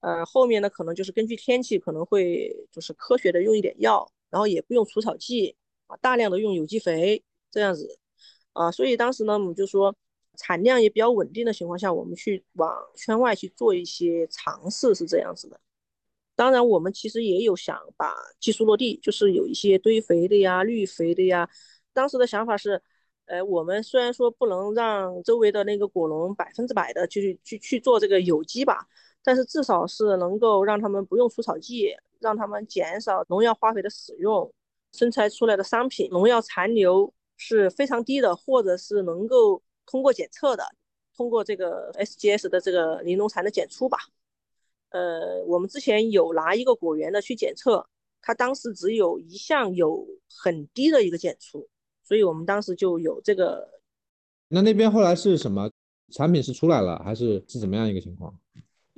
[0.02, 5.56] 呃，后面呢可能就是根据天气，可能会就是科学的用一点药，然后也不用除草剂
[5.88, 7.24] 啊，大量的用有机肥
[7.54, 7.88] 这样子
[8.52, 8.70] 啊。
[8.70, 9.96] 所以当时呢，我们就说。
[10.36, 15.60] 产量也比较稳定的情况下，我们去往圈外去做一些尝试，是这样子的。
[16.36, 21.48] 当然，我们其实也有想把技术落地，就是有一些堆肥的呀、绿肥的呀。
[21.94, 22.82] 当时的想法是，
[23.26, 28.88] 呃，我们虽然说不能让周围的那个果农百分之百的去去去做这个有机吧，
[29.24, 34.52] 但是至少是能够让他们不用除草剂，让他们减少农药化肥的使用，
[34.94, 37.14] 生产出来的商品农药残留
[37.44, 39.62] 是非常低的，或者是能够。
[39.86, 40.64] 通过检测的，
[41.14, 43.98] 通过这个 SGS 的这个零农残的检出吧。
[44.92, 47.86] 呃，我们之前有拿一个果园的去检测，
[48.22, 51.68] 它当时只有一项有很低的一个检出，
[52.02, 53.68] 所以我们当时就有这个。
[54.48, 55.70] 那那边后来是什么
[56.14, 58.34] 产品是出来了，还是是怎么样一个情况？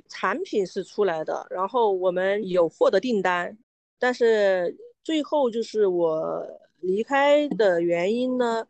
[0.08, 3.58] 产品是出来的，然后我们有获得订单，
[3.98, 6.46] 但是最后就是我
[6.80, 8.66] 离开的原因呢？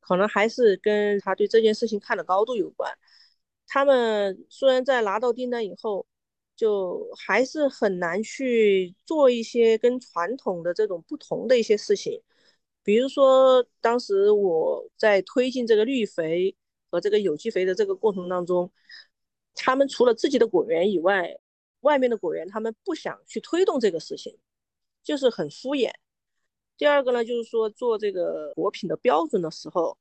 [0.00, 2.92] 可能还是跟他对这件事情看的高度有关。
[3.68, 6.06] 他们虽然在拿到订单以后，
[6.56, 12.20] 就还是很难去做一些跟传统的这种不同的一些事情。
[12.82, 16.56] 比如说，当时我在推进这个绿肥
[16.90, 18.70] 和这个有机肥的这个过程当中，
[19.54, 21.38] 他们除了自己的果园以外，
[21.82, 24.36] 外面的果园他们不想去推动这个事情，
[25.04, 25.92] 就是很敷衍。
[26.82, 29.96] 第二个呢，就是说做这个果品的标准的时候，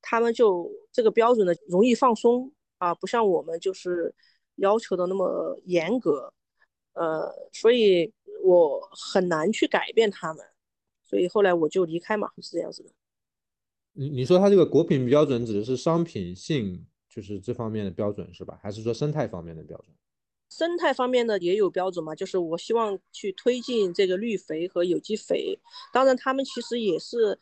[0.00, 4.14] 他们就这个标准呢容易放松啊，不像我们就是
[4.54, 6.32] 要求的那么严格，
[6.94, 8.10] 呃，所以
[8.42, 10.42] 我很难去改变他们，
[11.02, 12.88] 所以后来我就离开嘛，是这样子的。
[13.92, 18.58] 你你说他这个果品标准指的是商品性，就是这方面的标准是吧？
[18.62, 19.94] 还是说生态方面的标准？
[20.52, 25.58] 生态方面呢也有标准嘛，就是我希望去推进这个绿肥和有机肥。
[25.92, 27.38] 当然，他们其实也是，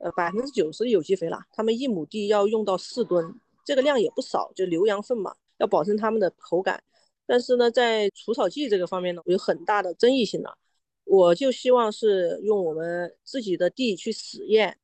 [0.00, 1.40] 呃，百分之九十有机肥了。
[1.52, 3.32] 他们一亩地要用到四吨，
[3.64, 6.82] 这个量也不少，就牛羊粪嘛，要保证它们的口感。
[7.26, 10.58] 但是呢，在除草剂这个方面呢，有很大的争议性了。
[11.04, 14.78] 我就希望是用我们自己的地去实验，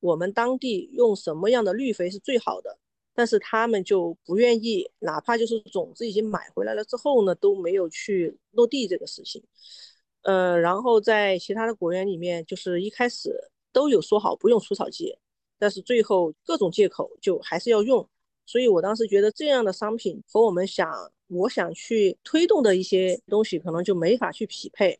[0.00, 2.78] 我们当地用什么样的绿肥是最好的。
[3.18, 9.42] 但是他们就不愿意，哪怕就是种子已经买回来了之后呢，都没有去落地这个事情。
[10.22, 15.18] 呃，然后在其他的果园里面，就是一开始都有说好不用除草剂，
[15.58, 18.08] 但是最后各种借口就还是要用。
[18.46, 20.88] 所以我当时觉得这样的商品和我们想
[21.26, 24.96] 我想去推动的一些东西可能就没法去匹配。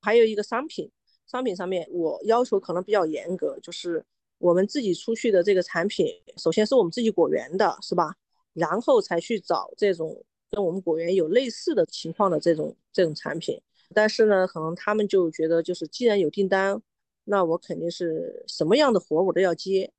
[0.00, 0.88] 还有一个商品，
[1.26, 4.04] 商品上面我要求可能比较严格，就是。
[4.38, 6.06] 我们自己出去的这个产品，
[6.36, 8.14] 首先是我们自己果园的，是吧？
[8.52, 13.60] 然后才去找这种跟我们果园有类似的情况的这种这种产品。
[13.94, 16.80] 但是呢，可能他们就觉得，就是既然有订单，
[17.24, 19.92] 那我肯定是什么样的活我都要接。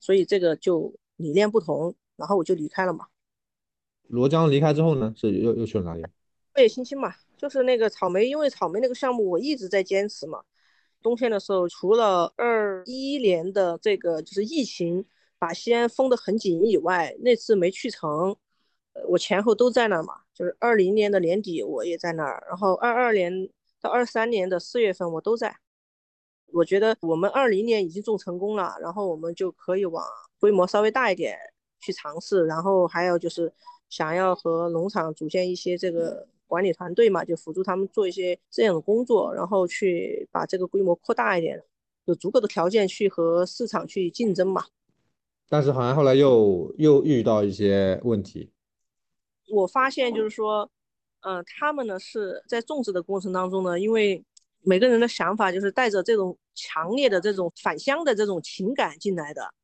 [0.00, 3.06] 所以这个就理念不同，然后我就离开了嘛。
[4.08, 6.04] 罗江离开之后呢，是又又去了哪里？
[6.52, 10.42] 贝野新青嘛，就是那个草莓，因为草莓那个项目我一直在坚持嘛。
[11.02, 15.04] 冬天的时候，除了二一年的这个就是疫情
[15.38, 18.36] 把西安封得很紧以外，那次没去成，
[19.08, 20.22] 我前后都在那儿嘛。
[20.34, 23.48] 就是二零年的年底我也在那儿，然后二二年
[23.80, 25.56] 到二三年的四月份我都在。
[26.52, 30.04] 我觉得我们二零年已经种成功了，然后我们就可以往
[30.40, 31.38] 规模稍微大一点
[31.80, 33.52] 去尝试，然后还有就是
[33.88, 36.26] 想要和农场组建一些这个。
[36.48, 41.62] 管理团队嘛，就辅助他们做一些这样的工作，然后去把这个规模扩大一点，
[42.06, 44.64] 有足够的条件去和市场去竞争嘛。
[45.48, 48.50] 但是好像后来又又遇到一些问题。
[49.50, 50.70] 我发现就是说，
[51.20, 54.22] 嗯，他们呢是在种植的过程当中呢，因为
[54.60, 59.54] 每个人的想法就是带着这种强烈的这种返乡的这种情感进来的，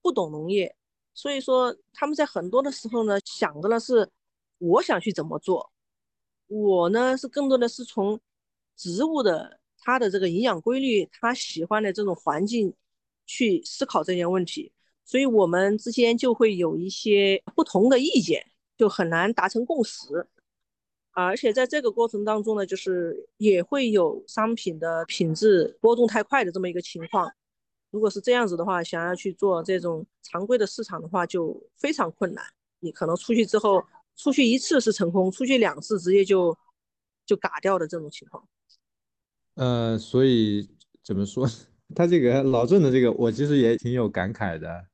[0.00, 0.76] 不懂农业，
[1.14, 4.08] 所以说他们在很多的时候呢想的呢是
[4.58, 5.72] 我想去怎么做。
[6.46, 8.20] 我呢是更多的是从
[8.76, 12.74] 植物的它的这个营养规律，它喜欢的这种环境
[13.26, 14.72] 去思考这些问题，
[15.04, 18.44] 所以我们之间就会有一些不同的意见，
[18.76, 20.26] 就很难达成共识。
[21.12, 27.32] 而且在这个过程当中呢，就是也会有商品的品质波动太快的这么一个情况。
[27.90, 32.44] 如果是这样子的话，想要去做这种常规的市场的话，就非常困难。
[32.80, 33.80] 你可能出去之后，
[34.16, 36.56] 出去一次是成功，出去两次直接就
[37.26, 38.46] 就嘎掉的这种情况。
[39.54, 40.68] 呃，所以
[41.02, 41.48] 怎么说？
[41.94, 44.84] 他这个老郑的这个，我其实也挺有感慨的。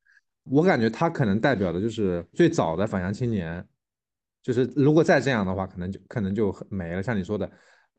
[0.44, 3.66] 我感觉他可能代表的就是最早的返乡青年。
[4.42, 7.02] 就是如果再这样的话，可能就可能就没了。
[7.02, 7.50] 像你说的，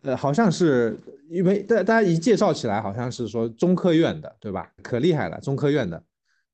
[0.01, 0.97] 呃，好像是
[1.30, 4.72] 因为大大家一介绍起来，好像是说中科院的，对吧？
[4.82, 6.03] 可厉害了，中科院的。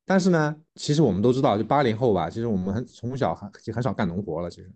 [0.10, 4.72] 但是呢，其实我们都知道，就八零后吧，其实我们很从小很很少干农活了，其实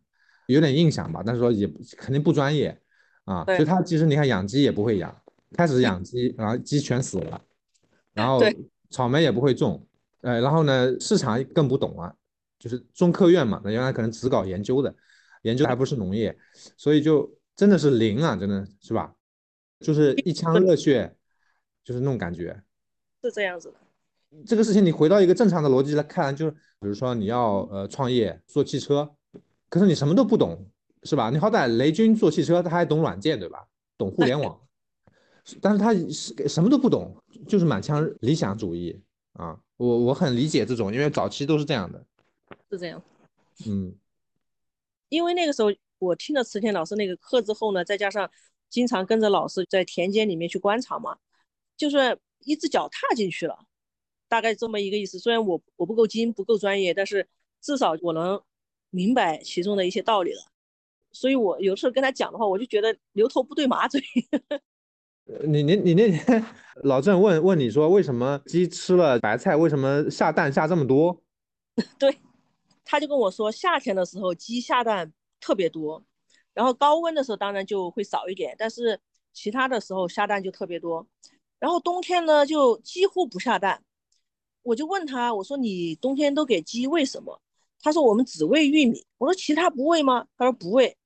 [0.47, 1.23] 有点印象吧。
[1.25, 1.65] 但是说也
[1.97, 2.77] 肯定不专业
[3.23, 3.45] 啊。
[3.45, 5.15] 所以他其实你看养鸡也不会养，
[5.53, 7.41] 开始 养鸡，然后鸡全死了，
[8.13, 8.41] 然后
[8.89, 9.87] 草莓也不会种，
[10.19, 12.13] 呃，然后呢市场更不懂啊。
[12.59, 14.93] 就是中科院嘛，那原来可能只搞研究的，
[15.43, 16.37] 研究还不是农业，
[16.77, 19.15] 所以就真的是零啊，真的是吧？
[19.79, 21.15] 就是一腔热血，
[21.83, 22.61] 就是那种感觉，
[23.23, 23.77] 是这样子的。
[24.45, 29.09] 这个事情你回到一个正常的逻辑来看，就是比如说你要呃创业做汽车，
[29.69, 30.65] 可是你什么都不懂，
[31.03, 31.29] 是吧？
[31.29, 33.67] 你好歹雷军做汽车，他还懂软件，对吧？
[33.97, 34.59] 懂互联网，
[35.61, 37.15] 但是他是什么都不懂，
[37.47, 38.99] 就是满腔理想主义
[39.33, 39.59] 啊！
[39.77, 42.03] 我我很理解这种，因为早期都是这样的。
[42.69, 43.03] 是这样，
[43.67, 43.93] 嗯，
[45.09, 48.29] 因为那个时候我听了池田老师那个课之后呢，再加上
[48.69, 51.17] 经常跟着老师在田间里面去观察嘛，
[51.77, 53.65] 就是一只脚踏进去了，
[54.31, 55.19] 大概这么一个意思。
[55.19, 57.27] 虽然我我不够精，不够专业，但是
[57.59, 58.41] 至少我能
[58.89, 60.39] 明白其中的一些道理了。
[61.11, 64.01] 所以我有时候跟他讲的话，我就觉得牛头不对马嘴。
[65.45, 66.45] 你你你那天
[66.83, 71.21] 老郑问问你说，为什么鸡吃了白菜，为什么下蛋下这么多？
[71.99, 72.17] 对。
[72.85, 75.11] 他就跟我说，夏天的时候鸡下蛋
[75.41, 76.01] 特别多，
[76.53, 78.97] 然后高温的时候当然就会少一点，但是
[79.33, 81.05] 其他的时候下蛋就特别多。
[81.59, 83.83] 然后冬天呢就几乎不下蛋。
[84.63, 87.41] 我就问他，我说你冬天都给鸡喂什么？
[87.81, 89.05] 他说我们只喂玉米。
[89.17, 90.27] 我说其他不喂吗？
[90.37, 90.97] 他说不喂。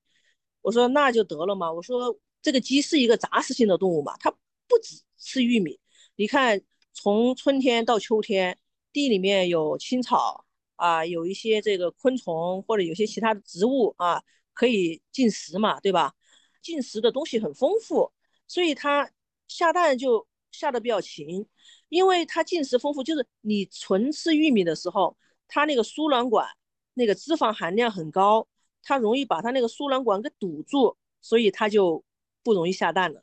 [0.62, 1.72] 我说那就得了嘛。
[1.72, 5.78] 我说这个鸡是一个杂食性的动物嘛，它不只吃玉米。
[6.16, 6.60] 你看
[6.92, 8.58] 从春天到秋天，
[8.92, 10.44] 地里面有青草。
[10.76, 16.12] 啊，有一些这个昆虫或者有些其他的植物啊，可以进食嘛，对吧？
[16.60, 18.12] 进食的东西很丰富，
[18.46, 19.10] 所以它
[19.48, 21.46] 下蛋就下的比较勤，
[21.88, 25.16] 因为它进食丰富，就是你纯吃玉米的时候，
[25.48, 26.48] 它那个输卵管
[26.94, 28.46] 那个脂肪含量很高，
[28.82, 32.02] 它容易把它那个输卵管给堵住，所以它就
[32.42, 33.22] 不容易下蛋了。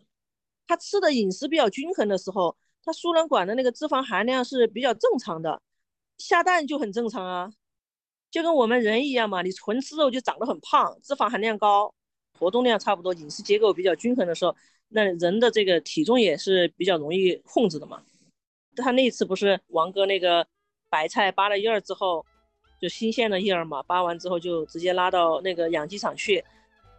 [0.66, 2.55] 它吃的饮食比较均衡的时候，
[2.86, 5.61] 它输卵管的那个脂肪含量是比较正常的。
[6.18, 7.53] 下蛋就很正常啊，
[8.32, 9.41] 就跟我们人一样嘛。
[9.41, 11.93] 你纯吃肉就长得很胖，脂肪含量高，
[12.39, 14.55] 活动量差不多，饮食结构比较均衡的时候，
[14.89, 18.01] 那人的这个体重也是比较容易控制的嘛。
[18.78, 20.46] 他那次不是王哥那个
[20.90, 22.26] 白菜扒了叶儿之后，
[22.82, 26.44] 就新鲜的叶儿嘛，扒完之后就直接拉到那个养鸡场去，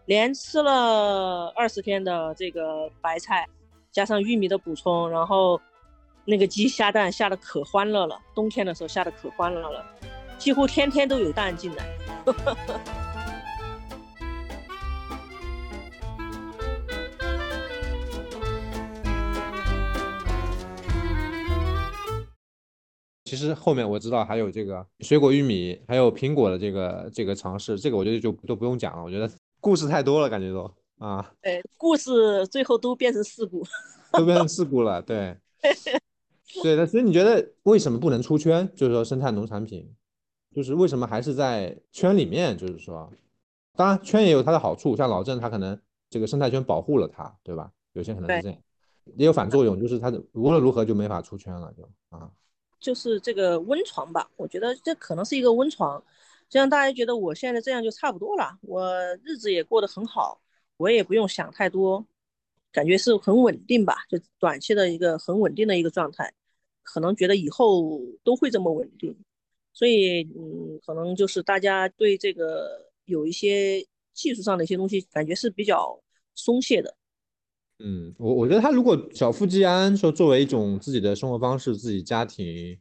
[0.07, 3.47] 连吃了二十天的这个白菜，
[3.91, 5.61] 加上玉米的补充，然后。
[6.27, 9.85] 那个鸡下蛋下的可欢乐了，冬天的时候下的可欢乐了，
[10.39, 11.85] 几乎天天都有蛋进来。
[23.35, 29.03] 其实后面我知道还有这个水果玉米，还有苹果的这个这个尝试，这个我觉得就都不用讲了。
[29.03, 29.28] 我觉得
[29.61, 31.35] 故事太多了，感觉都啊。
[31.43, 33.66] 对，故事最后都变成事故，
[34.12, 35.03] 都变成事故了。
[35.03, 35.37] 对。
[36.62, 38.70] 对的，所以你觉得为什么不能出圈？
[38.76, 39.93] 就是说生态农产品，
[40.55, 42.57] 就是为什么还是在圈里面？
[42.57, 43.11] 就是说，
[43.74, 45.76] 当然圈也有它的好处，像老郑他可能
[46.09, 47.72] 这个生态圈保护了他，对吧？
[47.95, 48.59] 有些可能是这样，
[49.16, 52.30] 也有反作用，就是它的无论如何就没法出圈了，就啊，
[52.85, 54.30] 就是这个温床吧。
[54.37, 55.99] 我觉得这可能是一个温床，
[56.49, 60.41] 就让大家觉得我现在这样就差不多了，我日子也过得很好，
[60.76, 62.07] 我也不用想太多。
[62.70, 66.35] 感觉是很稳定吧，就短期的一个很稳定的一个状态，
[66.82, 69.16] 可能觉得以后都会这么稳定，
[69.72, 76.03] 所以嗯，可能就是大家对这个有一些技术上的一些东西，感觉是比较
[76.35, 76.97] 松懈的。
[77.81, 82.79] 嗯，我我觉得他如果小富即安，说作为一种自己的生活方式，自己家庭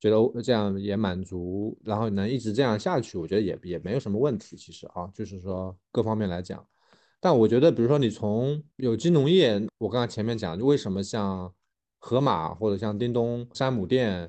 [0.00, 4.56] 觉得这样也满足，然后能一直这样下去，我觉得也也没有什么问题。
[4.56, 6.66] 其实啊，就是说各方面来讲。
[7.20, 11.54] 但我觉得，比如说你从有机农业，我刚刚前面讲，为什么像
[12.00, 14.28] 盒马或者像叮咚、山姆店，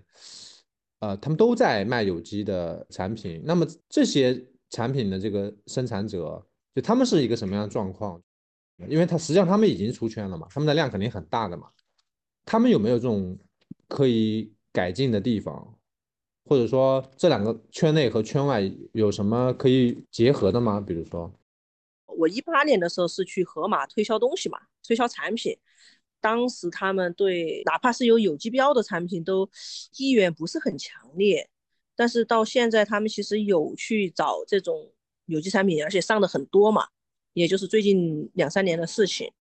[1.00, 3.42] 呃，他们都在卖有机的产品。
[3.44, 4.40] 那么这些
[4.70, 6.46] 产品的这个生产者，
[6.76, 8.22] 就他们是一个什么样的状况？
[8.88, 11.70] 因为他实际上他们已经出圈了嘛，他们的量肯定很大的嘛。
[12.46, 13.38] 他们有没有这种
[13.88, 15.78] 可以改进的地方？
[16.46, 18.62] 或者说这两个圈内和圈外
[18.92, 20.82] 有什么可以结合的吗？
[20.82, 21.34] 比如说，
[22.06, 25.58] 我一八年的时候是去盒马推销东西嘛，推销产品，
[26.20, 29.50] 当时他们对哪怕是有有机标的产品都
[29.98, 31.50] 意愿不是很强烈，
[31.96, 34.92] 但是到现在他们其实有去找这种
[35.28, 36.90] 有机产品，而且上的很多嘛，
[37.34, 39.32] 也就是最近两三年的事情。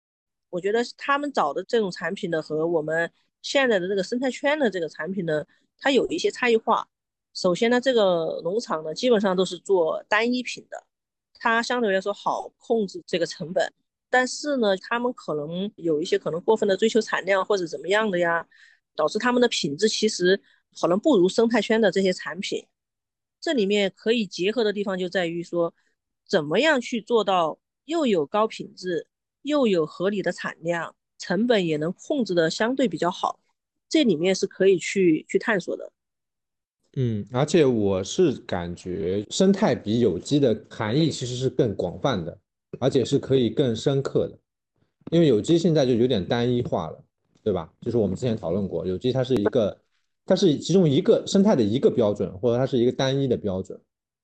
[0.49, 5.45] 我觉得他们找的这种产品呢，和我们现在的这个生态圈的这个产品呢，
[5.79, 6.87] 它有一些差异化。
[7.33, 10.85] 首先呢，这个农场呢，基本上都是做单一品的，
[11.33, 13.73] 它相对来说好控制这个成本。
[14.09, 18.47] 但是呢，他们可能有一些可能过分的追求产量或者怎么样的呀，
[18.95, 20.39] 导致他们的品质其实
[20.79, 22.67] 可能不如生态圈的这些产品。
[23.41, 25.73] 这里面可以结合的地方就在于说，
[26.27, 29.07] 怎么样去做到又有高品质，
[29.41, 33.39] 又有合理的产量，成本也能控制的相对比较好。
[33.89, 35.91] 这里面是可以去去探索的。
[36.95, 42.37] 嗯，而且我是感觉生态比有机的含义其实是更广泛的，
[42.79, 44.37] 而且是可以更深刻的。
[45.11, 47.03] 因为有机现在就有点单一化了，
[47.43, 47.71] 对吧？
[47.81, 49.77] 就是我们之前讨论过，有机它是一个，
[50.25, 53.79] 它是其中一个生态的一个标准，或者它是一个单一的标准，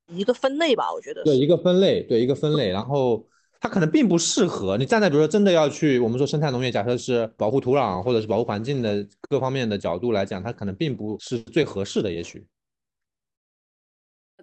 [0.07, 1.23] 一个分类吧，我觉得。
[1.23, 2.69] 对，一个分类，对，一个分类。
[2.69, 3.27] 然后
[3.59, 12.47] 它可能并不适合你站在比如说真的要去我们说生态农业，假设是保护土壤或者是保护环境的各方面的角度来讲，它可能并不是最合适的，也许。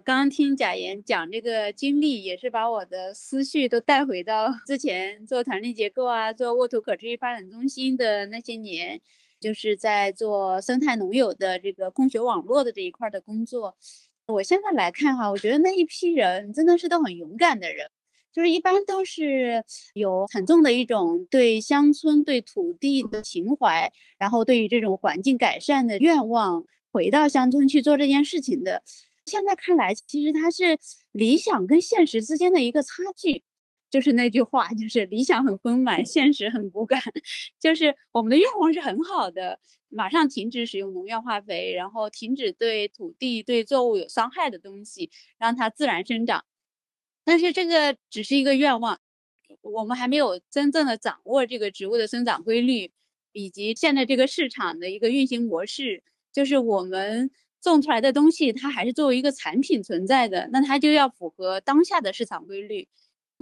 [0.05, 9.01] 刚刚听贾岩讲这个经历，也是把我的思绪都带回到 之前做团队结构啊，做沃土可持续发展中心的那些年，
[9.39, 13.75] 就是在做生态农友的这个供学网络的这一块的工作。
[14.27, 17.89] 我现在来看哈，我觉得那一批人真的是都很勇敢的人，
[18.37, 19.63] 就是一般都是
[19.95, 28.83] 有很重的一种对乡村、对土地的情怀，然后对于这种环境改善的愿望，回到乡村去做这件事情的。
[29.25, 30.77] 现在看来，其实它是
[31.13, 33.41] 理想跟现实之间的一个差距，
[33.89, 37.01] 就是那句话，就是理想很丰满，现实很骨感。
[37.59, 39.59] 就是我们的愿望是很好的，
[39.89, 45.09] 马上停止使用农药化肥，然后停止对土地、对作物有伤害的东西，
[45.39, 46.45] 让它自然生长。
[47.27, 48.97] 但是这个只是一个愿望，
[49.61, 52.89] 我们还没有真正的掌握这个植物的生长规律，
[53.33, 56.01] 以及现在这个市场的一个运行模式，
[56.31, 57.29] 就是我们。
[57.59, 62.87] 种出来的东西，它还是作为一个产品存在的，那它就要符合当下的市场规律。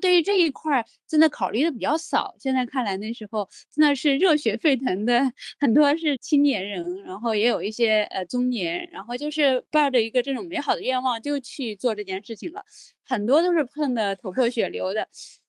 [0.02, 2.36] 对于这一块儿，真的考虑的比较少。
[2.40, 5.22] 现在看来，那时候真的是热血沸腾的，
[5.60, 12.64] 很多是青年人，然后也有一些呃中年，然后就是抱着一个这种美好的愿望就去做这件事情了，
[13.06, 15.08] 很多都是碰的头破血流的。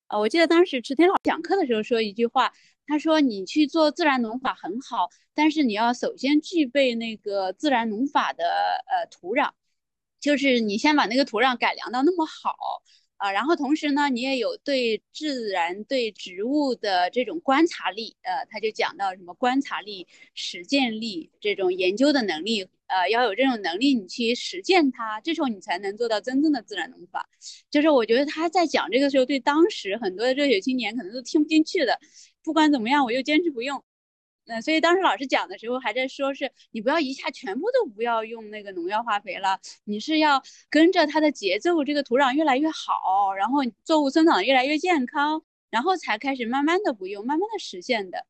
[0.09, 2.53] 呃，我记得当时池天老师讲课的时候说一句话。
[2.88, 9.51] 他说：“你去做自然农法很好，但是你要首先具备那个自然农法的呃土壤，
[10.20, 12.55] 就是你先把那个土壤改良到那么好
[13.17, 27.29] 啊，然后同时呢，你也有对自然、对植物的这种观察力，呃，他就讲到什么观察力、实践力这种研究的能力，呃，要有这种能力，你去实践它，这时候你才能做到真正的自然农法。
[27.71, 31.99] 就是我觉得他在讲这个时候，对当时很多的热血青年可能都听不进去的。”
[32.45, 33.83] 不管怎么样，我又坚持不用。
[34.47, 48.24] 嗯所以当时老师讲的时候，还在说是你不要一下全部都不要用那个农药化肥了，你是要跟着它的节奏，这个土壤越来越好，然后作物生长越来越健康，然后才开始慢慢的不用，慢慢的实现的，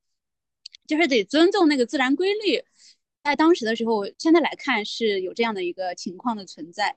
[0.87, 2.65] 就是得尊重那个自然规律。
[3.23, 6.97] 在当时的时候，现在来看是有这样的一个情况的存在。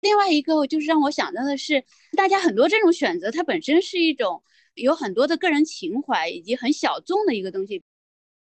[0.00, 1.84] 另外一个就是让我想到的是，
[2.16, 4.42] 大家很多这种选择，它本身是一种。
[4.74, 7.82] 有很多的个人情怀以及很小众的一个东西，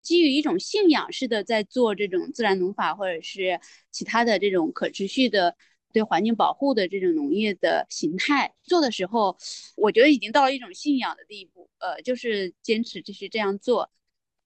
[0.02, 5.56] 基于一种信仰式的在做这种自然农法或者是其他的这种可持续的
[5.92, 9.36] 对环境保护的这种农业的形态做的时候，
[9.76, 13.90] 我觉得已经到了一种信仰的地步，呃，就是坚持继续这样做。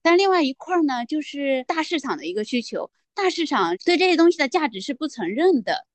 [0.01, 5.85] 但另外一块呢，就是大市场的一个需求，大市场对这些东西的价值是不承认的，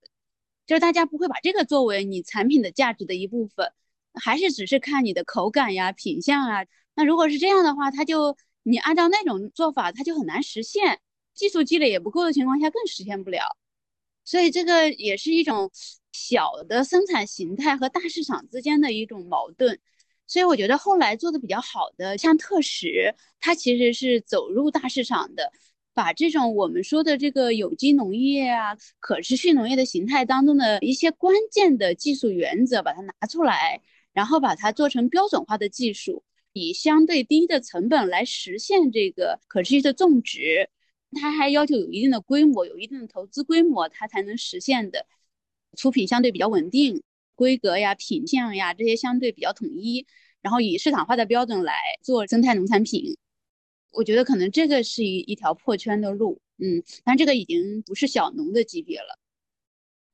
[0.66, 3.72] 就是大家不会把这个作为你产品的价值的一部分。
[4.14, 6.66] 还是只是看你的口感呀、品相啊。
[6.94, 11.00] 那如果是这样的话，它就你按照那种做法，它就很难实现。
[11.34, 13.56] 技术积累也不够的情况下，更实现不了。
[14.24, 15.70] 所以这个也是一种
[16.12, 19.80] 小的生产形态和大市场之间的一种矛盾。
[20.26, 25.52] 所以我觉得后来做的比较好的，像特使，它其实是走入大市场的，
[25.92, 33.80] 把这种我们说的这个有机农业啊、可持续农业的形态当中的一些关键的技术原则，把它拿出来，
[34.12, 36.22] 然后把它做成标准化的技术，
[36.52, 40.70] 以相对低的成本来实现这个可持续的种植。
[41.12, 45.06] 它还要求有一定的规模，有一定的投资规模，它才能实现的，
[45.76, 47.02] 出品相对比较稳定。
[47.34, 50.06] 规格呀、品相呀这些相对比较统一，
[50.42, 53.16] 然后以市场化的标准来做生态农产品，
[53.90, 59.18] 我觉得可能这个是一一条破圈的路，嗯，但这个已经不是小农的级别了，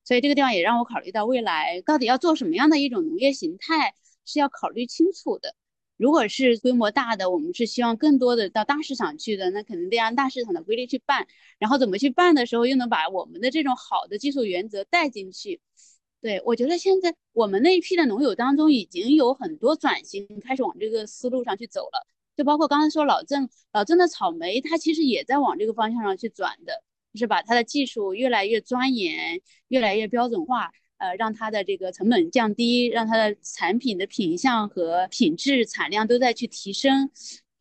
[0.04, 5.54] 所以这个地方也让我考虑到未来到底要做什么样的一种农业形态是要考虑清楚的。
[5.98, 11.26] 如果是规模大的，我们是希望更多的到大市场去的，那肯定得按大市场的规律去办，
[11.58, 15.60] 然后怎么去办的时候又能把我们的这种好的技术原则带进去。
[16.20, 22.06] 对，我觉得现在我们那一批的农友当中，已经有很多转型开始往这个思路上去走了。
[22.36, 37.10] 就包括刚才说老郑，老郑的草莓，他其实也在往这个方向上去转的，就是把他的技术越来越钻研，越来越标准化，呃，让它的这个成本降低，让它的产品的品相和品质、产量都在去提升，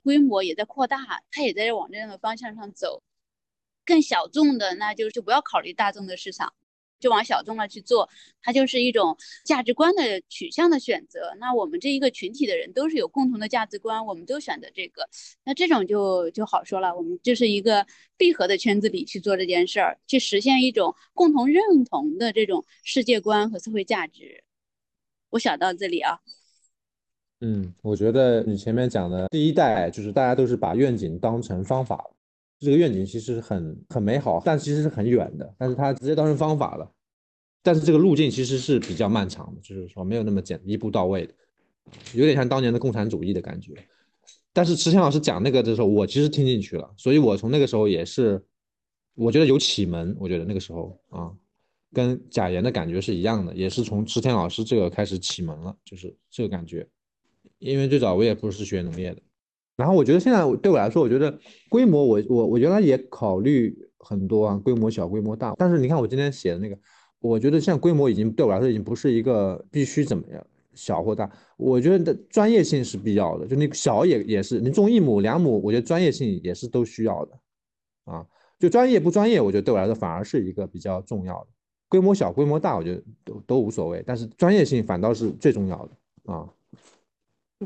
[0.03, 3.01] 规模也在扩大，它也在往这样的方向上走。
[3.85, 6.53] 更小众的，那就是不要考虑大众的市场。
[7.00, 8.10] 就往小众了去做，
[8.41, 11.32] 它就是一种价值观的取向的选择。
[11.39, 15.08] 那我们这一个群体的人都是有共同的价值观，我们都选择这个，
[15.43, 16.95] 那这种就就好说了。
[16.95, 17.86] 我们就是一个
[18.18, 24.43] 闭合的圈子里去做这件事儿，去实现一种共同认同的这种世界观和社会价值。
[25.30, 26.20] 我想到这里啊。
[27.41, 32.10] 嗯，我觉得你前面讲的第一代就是大家都是把愿景当成方法。
[32.60, 35.55] 这个愿景其实很很美好，但其实是很远的。
[35.58, 36.91] 但是它直接当成方法了，
[37.62, 41.34] 但是这个路径其实是比较漫长的，就是说没有那么简一步到位的，
[42.14, 43.74] 有点像当年的共产主义的感觉。
[44.53, 48.43] 但是池田老师讲那个的时候，我其实听进去了，所以我从那个时候也是，
[49.14, 50.16] 我觉得有启蒙。
[50.20, 51.32] 我觉得那个时候啊，
[51.93, 56.88] 跟贾岩的感觉是一样的，也是从池田老师这个开始启蒙了，就是这个感觉。
[57.60, 59.22] 因为最早我也不是学农业的。
[59.78, 65.53] 然后我觉得现在对我来说，我觉得规模我我我原来也考虑很多啊，规模小、规模大。
[65.57, 66.78] 但是你看我今天写的那个，
[67.19, 71.32] 我觉得现在规模已经对我来说已经不是一个必须怎么样小或大。
[71.57, 77.39] 我觉得专业性是必要的，就那个小也也是，你种一亩两亩，我觉得专业性也是都需要的
[78.05, 78.25] 啊。
[78.57, 81.47] 就专业不专业，我觉得对我来说反而是一个比较重要的。
[81.88, 86.49] 规模小、规模大，我觉得都都无所谓，但是专业性反倒是最重要的啊。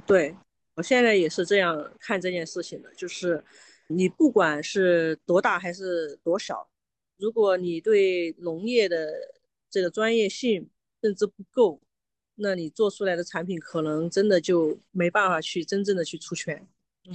[0.05, 0.36] 对。
[0.76, 3.43] 我现在也是这样看这件事情的，就是
[3.88, 6.69] 你不管是多大还是多小，
[7.17, 9.11] 如果你对农业的
[9.69, 10.69] 这个专业性
[11.01, 11.82] 认知不够，
[12.36, 16.65] 那你做出来的产品可能真的就没办法去真正的去出圈。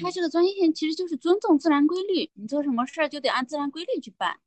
[0.01, 4.39] 它这个专业性其实就是尊重自然规律，你做什么事儿就得按自然规律去办。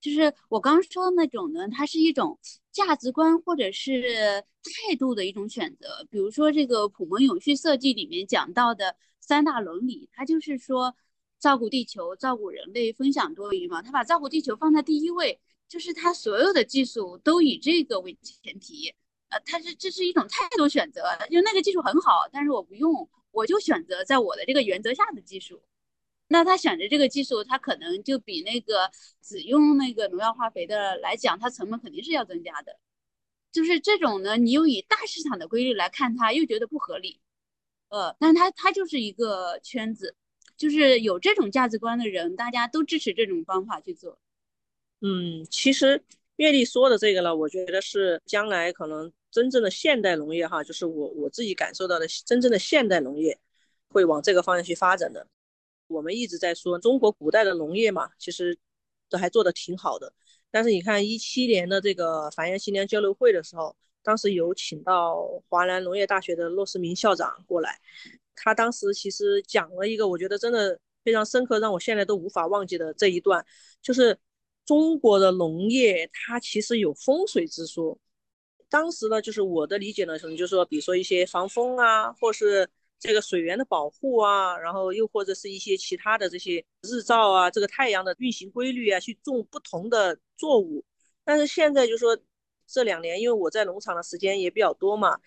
[0.00, 2.38] 就是我刚刚说的那种呢，它是一种
[2.72, 6.06] 价值观或者是态度的一种选择。
[6.10, 10.94] 比如说这个普门永续设计里面讲到的三大伦理，它就是说
[11.40, 13.82] 照顾地球、照顾人类、分享多余嘛。
[13.82, 18.94] 他把照顾地球放在第一位，就是他所有的技术都以这个为前提。
[19.30, 25.60] 呃，他是这是一种态度选择，就那个技术很好，但是我不用，我就选择在我的这个原则下的技术。
[26.34, 28.90] 那他选择这个技术，他可能就比那个
[29.22, 32.76] 只用那个农药化肥的来讲，它成本肯定是要增加的。
[33.52, 37.20] 就是这种呢，你又以大市场的规律来看，它又觉得不合理。
[37.88, 40.16] 呃，但它它就是一个圈子，
[40.56, 44.18] 就是有这种价值观的人，大家都支持这种方法去做。
[45.02, 46.02] 嗯，其实
[46.34, 53.38] 月丽说的这个呢，我觉得是将来可能真正的现代农业哈，就是我我自己感受到的真正的现代农业
[53.86, 55.28] 会往这个方向去发展的。
[55.94, 58.58] 我们一直在说中国古代的农业嘛，其实
[59.08, 60.12] 都还做得挺好的。
[60.50, 67.80] 但是你看一七年的这个繁衍新娘交流会的时候，当时有请到华南农业大学的骆世明校长过来，
[68.34, 73.44] 他当时其实讲了一个我觉得真的非常深刻，让我现在都无法忘记的这一段，
[73.80, 74.18] 就是
[74.66, 77.98] 中国的农业它其实有风水之说。
[78.68, 82.68] 当时呢，就是我的理解呢，可能就是说，比如说一些防风啊，或是。
[83.04, 90.82] 这个水源的保护啊，然后又或者是一些其他的这些日照啊，这个太阳的运行规律啊，去种不同的作物。
[91.22, 92.18] 但是现在就说
[92.66, 95.18] 这两年，因为我在农场的时间也比较多嘛，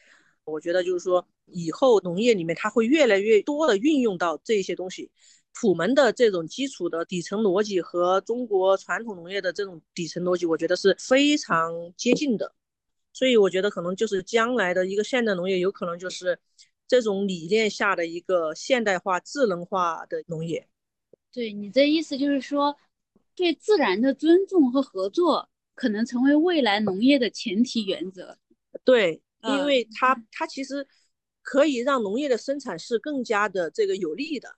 [0.44, 5.12] 我觉得就是说以后农业里面它会越来越多的运用到这些东西。
[5.54, 12.56] 普门的这种基础的底层逻辑和中国传统农业的这种底层逻辑，我觉得是非常接近的。
[13.14, 16.40] 所以我觉得可能就是将来的一个现代农业，有可能就是。
[16.88, 20.68] 这种理念下的一个现代化、智能化的农业。
[21.32, 22.76] 对你的意思就是说，
[23.36, 28.38] 对自然的尊重和合作可能成为未来农业的前提原则。
[28.84, 30.88] 对，因为它它其实
[31.42, 34.50] 可以让农业的生产是更加的这个有利的。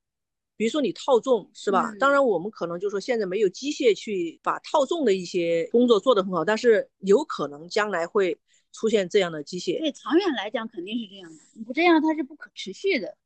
[0.56, 1.94] 比如说你套种是吧？
[2.00, 8.38] 当然我们可能就说现在没有机械去把套种的一些工作做得很好，但是有可能将来会
[8.72, 9.80] 出现这样的机械。
[9.80, 13.17] 对，长远来讲肯定是这样的，你不这样它是不可持续的。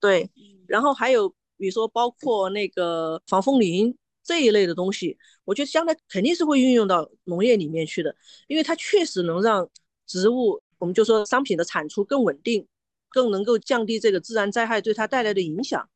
[0.00, 0.30] 对，
[0.66, 8.14] 然后还有比如说包括那个防风林这一类的东西，我觉得将来肯定是会运用到农业里面去的，
[8.48, 9.68] 因为它确实能让
[10.06, 12.66] 植物，我们就说商品的产出更稳定，
[13.08, 15.88] 更能够降低这个自然灾害对它带来的影响。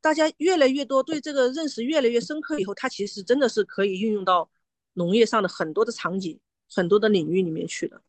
[0.00, 4.50] 大家越来越多对这个认识越来越深刻以后，它其实真的是可以运用到
[4.94, 6.38] 农业上的很多的场景、
[6.68, 8.02] 很多的领域里面去的。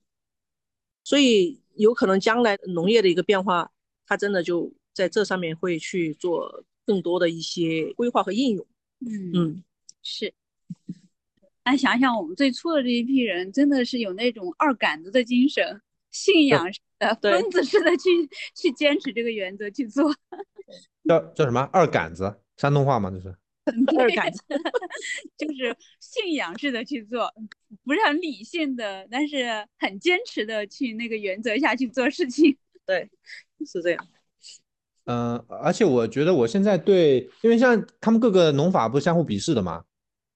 [1.06, 3.72] 所以有可能将来农业的一个变化，
[4.06, 8.68] 它真的就在这上面会去做更多的一些规划和应用。
[9.00, 9.64] 嗯嗯，
[10.02, 10.34] 是。
[11.64, 15.82] 哎，想想我们最初的这一批人，真的是有那种二杆子的精神，
[16.12, 18.10] 信仰式的、疯子似的去
[18.56, 20.14] 去坚持这个原则去做。
[21.08, 22.42] 叫叫什么二杆子？
[22.58, 23.12] 山东话吗？
[23.12, 23.36] 这是
[23.98, 24.40] 二感觉，
[25.38, 27.34] 就是信仰式的去做，
[27.84, 29.46] 不是很理性的，但是
[29.80, 32.56] 很坚持的去那个原则下去做事情。
[32.86, 33.10] 对，
[33.66, 34.08] 是这样。
[35.06, 39.84] 嗯，而且我觉得我现在对，因为像他们各个农法不是相互鄙视的嘛，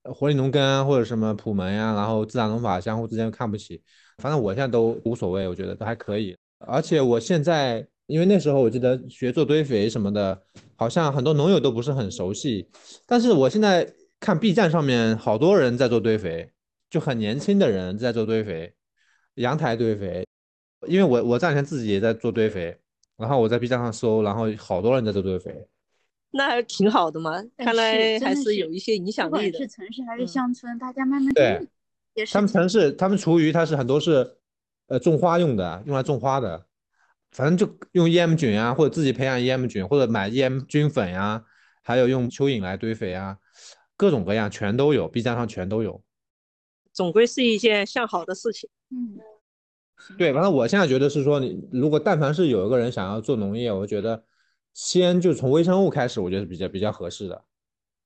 [0.02, 3.82] 活力农耕或者什么普门呀，然后自然农法相互之间看不起，
[4.18, 6.36] 反正我现在都无所谓，我觉得都还可以。
[6.58, 7.86] 而且我现在。
[8.10, 10.42] 因为那时候我记得学做堆肥什么的，
[10.74, 12.68] 好像很多农友都不是很熟悉。
[13.06, 13.88] 但是我现在
[14.18, 16.50] 看 B 站上面好多人在做堆肥，
[16.90, 18.74] 就很年轻的人在做堆肥，
[19.34, 20.26] 阳台堆肥。
[20.88, 22.76] 因为我我这两天自己也在做堆肥，
[23.16, 25.68] 然后我在 B 站上搜，然后好多人在做堆肥，
[26.32, 27.32] 那还挺好的嘛。
[27.58, 29.36] 看来还是有一些影响力的。
[29.52, 31.60] 不管是城市还是乡村，大家慢慢对，
[32.32, 34.36] 他们城市他们厨余它是很多是
[34.88, 36.66] 呃种花用的，用来种花的。
[37.32, 41.44] 反正就用 EM 菌啊，或者自己培养 EM 菌，或者买 EM 菌粉呀，
[41.82, 43.38] 还有用蚯蚓来堆肥啊，
[43.96, 46.02] 各种各样全都有，B 站上全都有。
[46.92, 48.68] 总归是一件向好的事情。
[48.90, 49.16] 嗯，
[50.18, 54.24] 对，反正我现在觉得是说，你如果但凡是有一个人想要做农业，我觉得
[54.74, 57.44] 先就从微生物开始，我觉得比较比较合适的。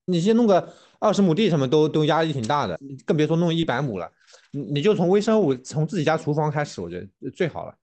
[0.04, 4.12] 你先弄个二十亩地，什么都都压力挺大的，更别说弄一百亩了。
[4.52, 7.74] 你你就从微生物，从自己家厨房开始，我觉得最好了。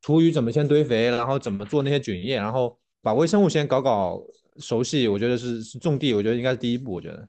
[0.00, 4.22] 厨余怎么先堆肥，然后怎么做那些菌液，然后把微生物先搞搞
[4.58, 6.92] 熟悉，我觉得是是种地，我觉得应该是第一步。
[6.94, 7.28] 我觉得，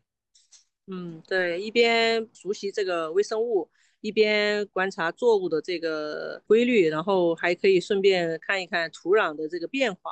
[0.87, 3.69] 嗯，对，一边熟悉这个微生物，
[4.01, 10.11] 一边观察作物的这个规律，然后还可以顺便看一看土壤的这个变化，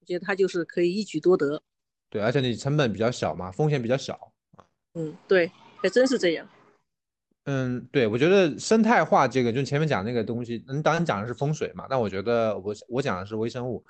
[0.00, 1.62] 我觉得它就是可以一举多得。
[2.10, 4.32] 对，而且你成本比较小嘛，风险比较小
[4.94, 6.48] 嗯，对，还真是这样。
[7.50, 13.82] 嗯，对，我觉得生态化这个，就前面讲那个东西，嗯，当然讲的是风水嘛，但我觉得我我讲的是微生物。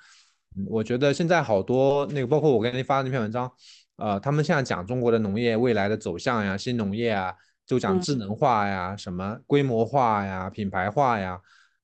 [0.65, 3.51] 我觉得现在好多那个，包括我给你发的那篇文章，
[3.97, 7.35] 呃，他们现在讲中国的农业未来的走向呀，新农业啊，
[7.65, 11.37] 就讲智能化呀，什么规模化呀，品牌化呀，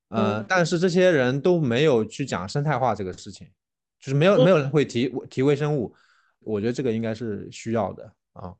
[0.07, 3.47] 呃，但是这些人都没有去讲生态化这个事情，
[3.99, 5.93] 就是没有没有人会提提微生物，
[6.39, 8.53] 我觉得这个应该是需要的啊。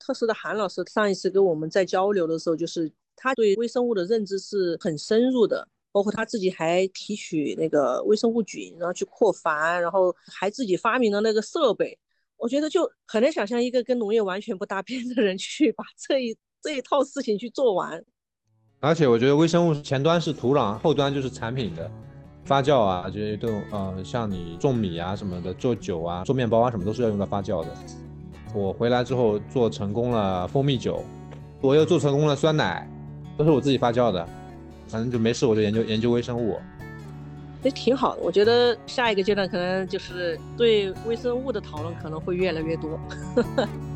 [0.00, 11.96] 特殊的韩老师上一次跟我们在交流的时候，就是他对微生物的认知是很深入的，包括他自己还提取那个微生物菌，然后去扩繁，然后还自己发明了那个设备。
[12.38, 18.02] 我觉得就很难想象一个跟农业完全不搭边的人去把这一这一套事情去做完。
[18.80, 21.90] 而且我觉得微生物前端是土壤，后端就是产品的
[22.46, 27.76] 发酵啊，这些都呃，像你种米啊什么的，做酒啊、做面包啊什么都是要用到发酵的。
[28.54, 31.04] 我回来之后做成功了蜂蜜酒，
[31.60, 32.88] 我又做成功了酸奶，
[33.36, 34.26] 都是我自己发酵的。
[34.88, 36.58] 反正就没事，我就研究研究微生物，
[37.62, 38.22] 也挺好的。
[38.22, 42.98] 我觉得下一个阶段可能就是对微生物的讨论可能会越来越多。